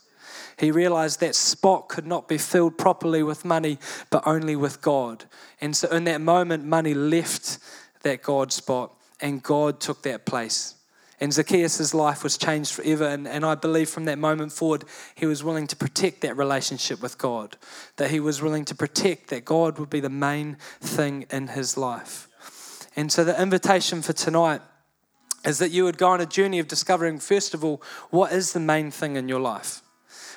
He 0.59 0.71
realized 0.71 1.21
that 1.21 1.35
spot 1.35 1.89
could 1.89 2.07
not 2.07 2.29
be 2.29 2.39
filled 2.39 2.79
properly 2.79 3.23
with 3.23 3.45
money, 3.45 3.79
but 4.11 4.23
only 4.27 4.55
with 4.55 4.81
God. 4.81 5.25
And 5.61 5.77
so 5.77 5.89
in 5.89 6.05
that 6.05 6.21
moment, 6.21 6.65
money 6.65 6.95
left 6.95 7.59
that 8.03 8.23
God 8.23 8.53
spot, 8.53 8.93
and 9.21 9.43
God 9.43 9.81
took 9.81 10.03
that 10.03 10.27
place. 10.27 10.74
And 11.21 11.33
Zacchaeus' 11.33 11.95
life 11.95 12.25
was 12.25 12.37
changed 12.37 12.73
forever. 12.73 13.07
And, 13.07 13.29
and 13.29 13.45
I 13.45 13.55
believe 13.55 13.89
from 13.89 14.05
that 14.07 14.19
moment 14.19 14.53
forward, 14.53 14.85
he 15.15 15.27
was 15.27 15.45
willing 15.45 15.67
to 15.69 15.77
protect 15.77 16.21
that 16.23 16.37
relationship 16.37 17.01
with 17.01 17.19
God, 17.19 17.57
that 17.97 18.11
he 18.11 18.21
was 18.21 18.43
willing 18.43 18.65
to 18.67 18.75
protect 18.75 19.29
that 19.29 19.45
God 19.45 19.79
would 19.79 19.91
be 19.91 20.01
the 20.01 20.11
main 20.11 20.57
thing 20.81 21.27
in 21.31 21.49
his 21.49 21.77
life. 21.77 22.29
And 22.97 23.11
so 23.11 23.25
the 23.25 23.41
invitation 23.41 24.03
for 24.03 24.13
tonight 24.13 24.61
is 25.45 25.59
that 25.59 25.71
you 25.71 25.85
would 25.85 25.99
go 25.99 26.09
on 26.09 26.21
a 26.21 26.27
journey 26.27 26.59
of 26.59 26.69
discovering, 26.69 27.19
first 27.19 27.55
of 27.55 27.65
all, 27.65 27.83
what 28.11 28.33
is 28.33 28.53
the 28.53 28.61
main 28.61 28.91
thing 28.91 29.17
in 29.17 29.29
your 29.29 29.41
life? 29.41 29.83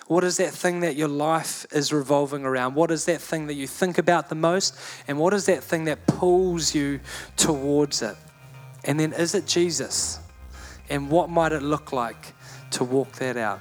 What 0.07 0.23
is 0.23 0.37
that 0.37 0.53
thing 0.53 0.81
that 0.81 0.95
your 0.95 1.09
life 1.09 1.65
is 1.71 1.91
revolving 1.91 2.45
around? 2.45 2.75
What 2.75 2.91
is 2.91 3.05
that 3.05 3.19
thing 3.19 3.47
that 3.47 3.55
you 3.55 3.67
think 3.67 3.97
about 3.97 4.29
the 4.29 4.35
most? 4.35 4.77
And 5.07 5.19
what 5.19 5.33
is 5.33 5.45
that 5.47 5.63
thing 5.63 5.85
that 5.85 6.07
pulls 6.07 6.73
you 6.73 7.01
towards 7.35 8.01
it? 8.01 8.15
And 8.85 8.99
then 8.99 9.11
is 9.11 9.35
it 9.35 9.45
Jesus? 9.45 10.19
And 10.89 11.09
what 11.09 11.29
might 11.29 11.51
it 11.51 11.61
look 11.61 11.91
like 11.91 12.33
to 12.71 12.83
walk 12.83 13.13
that 13.13 13.37
out? 13.37 13.59